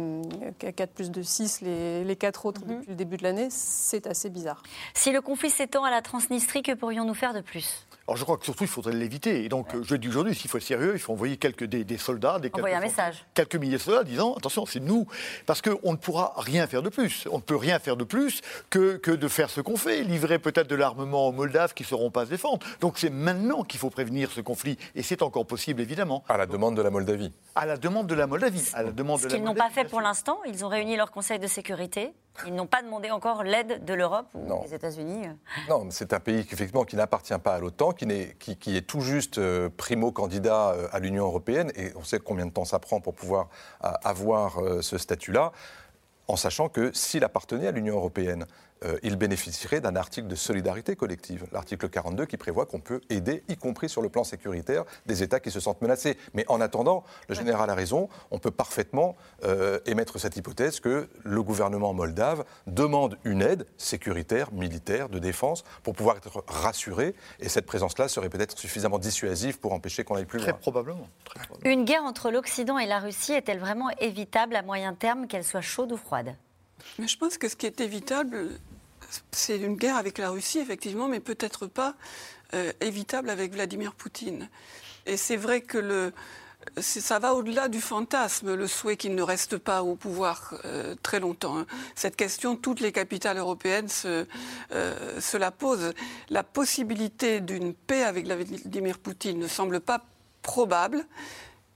[0.58, 2.76] 4 euh, plus de 6, les, les 4 autres mhm.
[2.76, 4.62] depuis le début de l'année, c'est assez bizarre.
[4.94, 7.85] Si le conflit s'étend à la Transnistrie, que pourrions-nous faire de plus?
[8.08, 9.44] Alors je crois que surtout il faudrait l'éviter.
[9.44, 12.38] Et donc je dis aujourd'hui, s'il faut être sérieux, il faut envoyer quelques, des, soldats,
[12.38, 13.24] des quelques, un message.
[13.34, 15.06] quelques milliers de soldats disant attention, c'est nous.
[15.44, 17.26] Parce qu'on ne pourra rien faire de plus.
[17.32, 20.02] On ne peut rien faire de plus que, que de faire ce qu'on fait.
[20.02, 22.64] Livrer peut-être de l'armement aux Moldaves qui ne sauront pas se défendre.
[22.80, 24.78] Donc c'est maintenant qu'il faut prévenir ce conflit.
[24.94, 26.22] Et c'est encore possible, évidemment.
[26.28, 27.32] À la demande de la Moldavie.
[27.56, 28.70] À la demande de la Moldavie.
[28.74, 30.38] À la demande ce qu'ils n'ont pas fait pour l'instant.
[30.46, 32.12] Ils ont réuni leur Conseil de sécurité.
[32.46, 35.28] Ils n'ont pas demandé encore l'aide de l'Europe ou des États-Unis
[35.68, 38.06] Non, c'est un pays qui, effectivement, qui n'appartient pas à l'OTAN, qui,
[38.38, 42.46] qui, qui, est tout juste euh, primo-candidat euh, à l'Union européenne, et on sait combien
[42.46, 43.48] de temps ça prend pour pouvoir
[43.84, 45.52] euh, avoir ce statut-là,
[46.28, 48.46] en sachant que s'il appartenait à l'Union européenne,
[48.84, 53.42] euh, il bénéficierait d'un article de solidarité collective, l'article 42 qui prévoit qu'on peut aider,
[53.48, 56.16] y compris sur le plan sécuritaire, des États qui se sentent menacés.
[56.34, 61.08] Mais en attendant, le général a raison, on peut parfaitement euh, émettre cette hypothèse que
[61.24, 67.48] le gouvernement moldave demande une aide sécuritaire, militaire, de défense, pour pouvoir être rassuré, et
[67.48, 70.58] cette présence-là serait peut-être suffisamment dissuasive pour empêcher qu'on aille plus très loin.
[70.60, 71.72] Probablement, très probablement.
[71.72, 75.60] Une guerre entre l'Occident et la Russie est-elle vraiment évitable à moyen terme, qu'elle soit
[75.60, 76.36] chaude ou froide?
[76.98, 78.50] Mais je pense que ce qui est évitable,
[79.32, 81.94] c'est une guerre avec la Russie, effectivement, mais peut-être pas
[82.54, 84.48] euh, évitable avec Vladimir Poutine.
[85.06, 86.12] Et c'est vrai que le,
[86.78, 91.20] ça va au-delà du fantasme, le souhait qu'il ne reste pas au pouvoir euh, très
[91.20, 91.58] longtemps.
[91.58, 91.66] Hein.
[91.94, 94.24] Cette question, toutes les capitales européennes euh,
[95.20, 95.92] se la posent.
[96.28, 100.04] La possibilité d'une paix avec Vladimir Poutine ne semble pas
[100.42, 101.06] probable.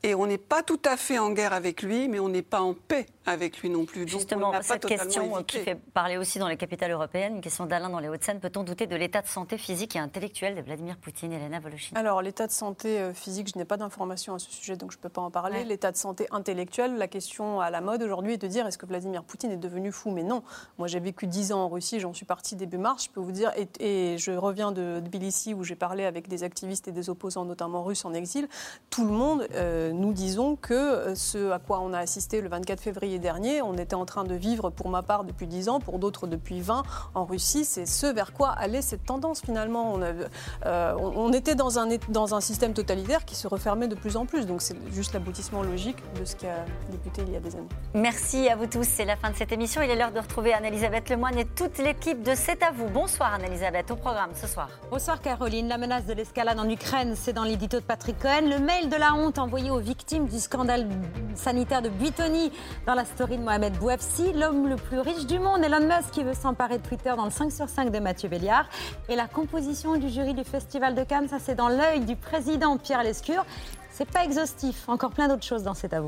[0.03, 2.63] Et on n'est pas tout à fait en guerre avec lui, mais on n'est pas
[2.63, 4.09] en paix avec lui non plus.
[4.09, 7.99] Justement, cette question qui fait parler aussi dans les capitales européennes, une question d'Alain dans
[7.99, 11.61] les Hauts-de-Seine, peut-on douter de l'état de santé physique et intellectuel de Vladimir Poutine, Elena
[11.61, 11.95] Voloshin?
[11.97, 14.97] Alors, l'état de santé euh, physique, je n'ai pas d'informations à ce sujet, donc je
[14.97, 15.65] ne peux pas en parler.
[15.65, 18.87] L'état de santé intellectuel, la question à la mode aujourd'hui est de dire est-ce que
[18.87, 20.11] Vladimir Poutine est devenu fou?
[20.11, 20.43] Mais non.
[20.79, 23.33] Moi, j'ai vécu 10 ans en Russie, j'en suis partie début mars, je peux vous
[23.33, 27.45] dire, et, je reviens de Tbilissi où j'ai parlé avec des activistes et des opposants,
[27.45, 28.49] notamment russes en exil.
[28.89, 32.49] Tout le monde, euh, nous disons que euh, ce à quoi on a assisté le
[32.49, 35.81] 24 février dernier, on était en train de vivre pour ma part depuis 10 ans,
[35.81, 36.83] pour d'autres depuis 20
[37.15, 39.93] en Russie, c'est ce vers quoi allait cette tendance finalement.
[39.95, 44.17] On, euh, on, était dans un, dans un système totalitaire qui se refermait de plus
[44.17, 47.41] en plus, donc c'est juste l'aboutissement logique de ce qui a débuté il y a
[47.41, 47.69] des années.
[47.95, 49.83] Merci à vous tous, c'est la fin de cette émission.
[49.83, 52.89] Il est l'heure de retrouver Anne-Elisabeth Lemoine et toute l'équipe de C'est à vous.
[52.89, 54.69] Bonsoir Anne-Elisabeth, au programme ce soir.
[54.91, 58.49] Bonsoir Caroline, la menace de l'escalade en Ukraine, c'est dans l'édito de Patrick Cohen.
[58.49, 60.87] Le mail de la honte envoyé aux victimes du scandale
[61.35, 62.53] sanitaire de Buitoni
[62.87, 66.23] dans la story de Mohamed Bouafsi, l'homme le plus riche du monde, Elon Musk qui
[66.23, 68.67] veut s'emparer de Twitter dans le 5 sur 5 de Mathieu Béliard.
[69.09, 72.77] Et la composition du jury du Festival de Cannes, ça c'est dans l'œil du président
[72.77, 73.45] Pierre Lescure.
[73.91, 76.03] C'est pas exhaustif, encore plein d'autres choses dans cet à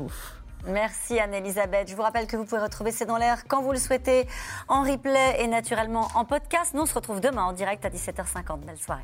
[0.67, 1.89] Merci Anne-Elisabeth.
[1.89, 4.27] Je vous rappelle que vous pouvez retrouver C'est dans l'air quand vous le souhaitez,
[4.67, 6.73] en replay et naturellement en podcast.
[6.73, 8.59] Nous, on se retrouve demain en direct à 17h50.
[8.59, 9.03] Belle soirée.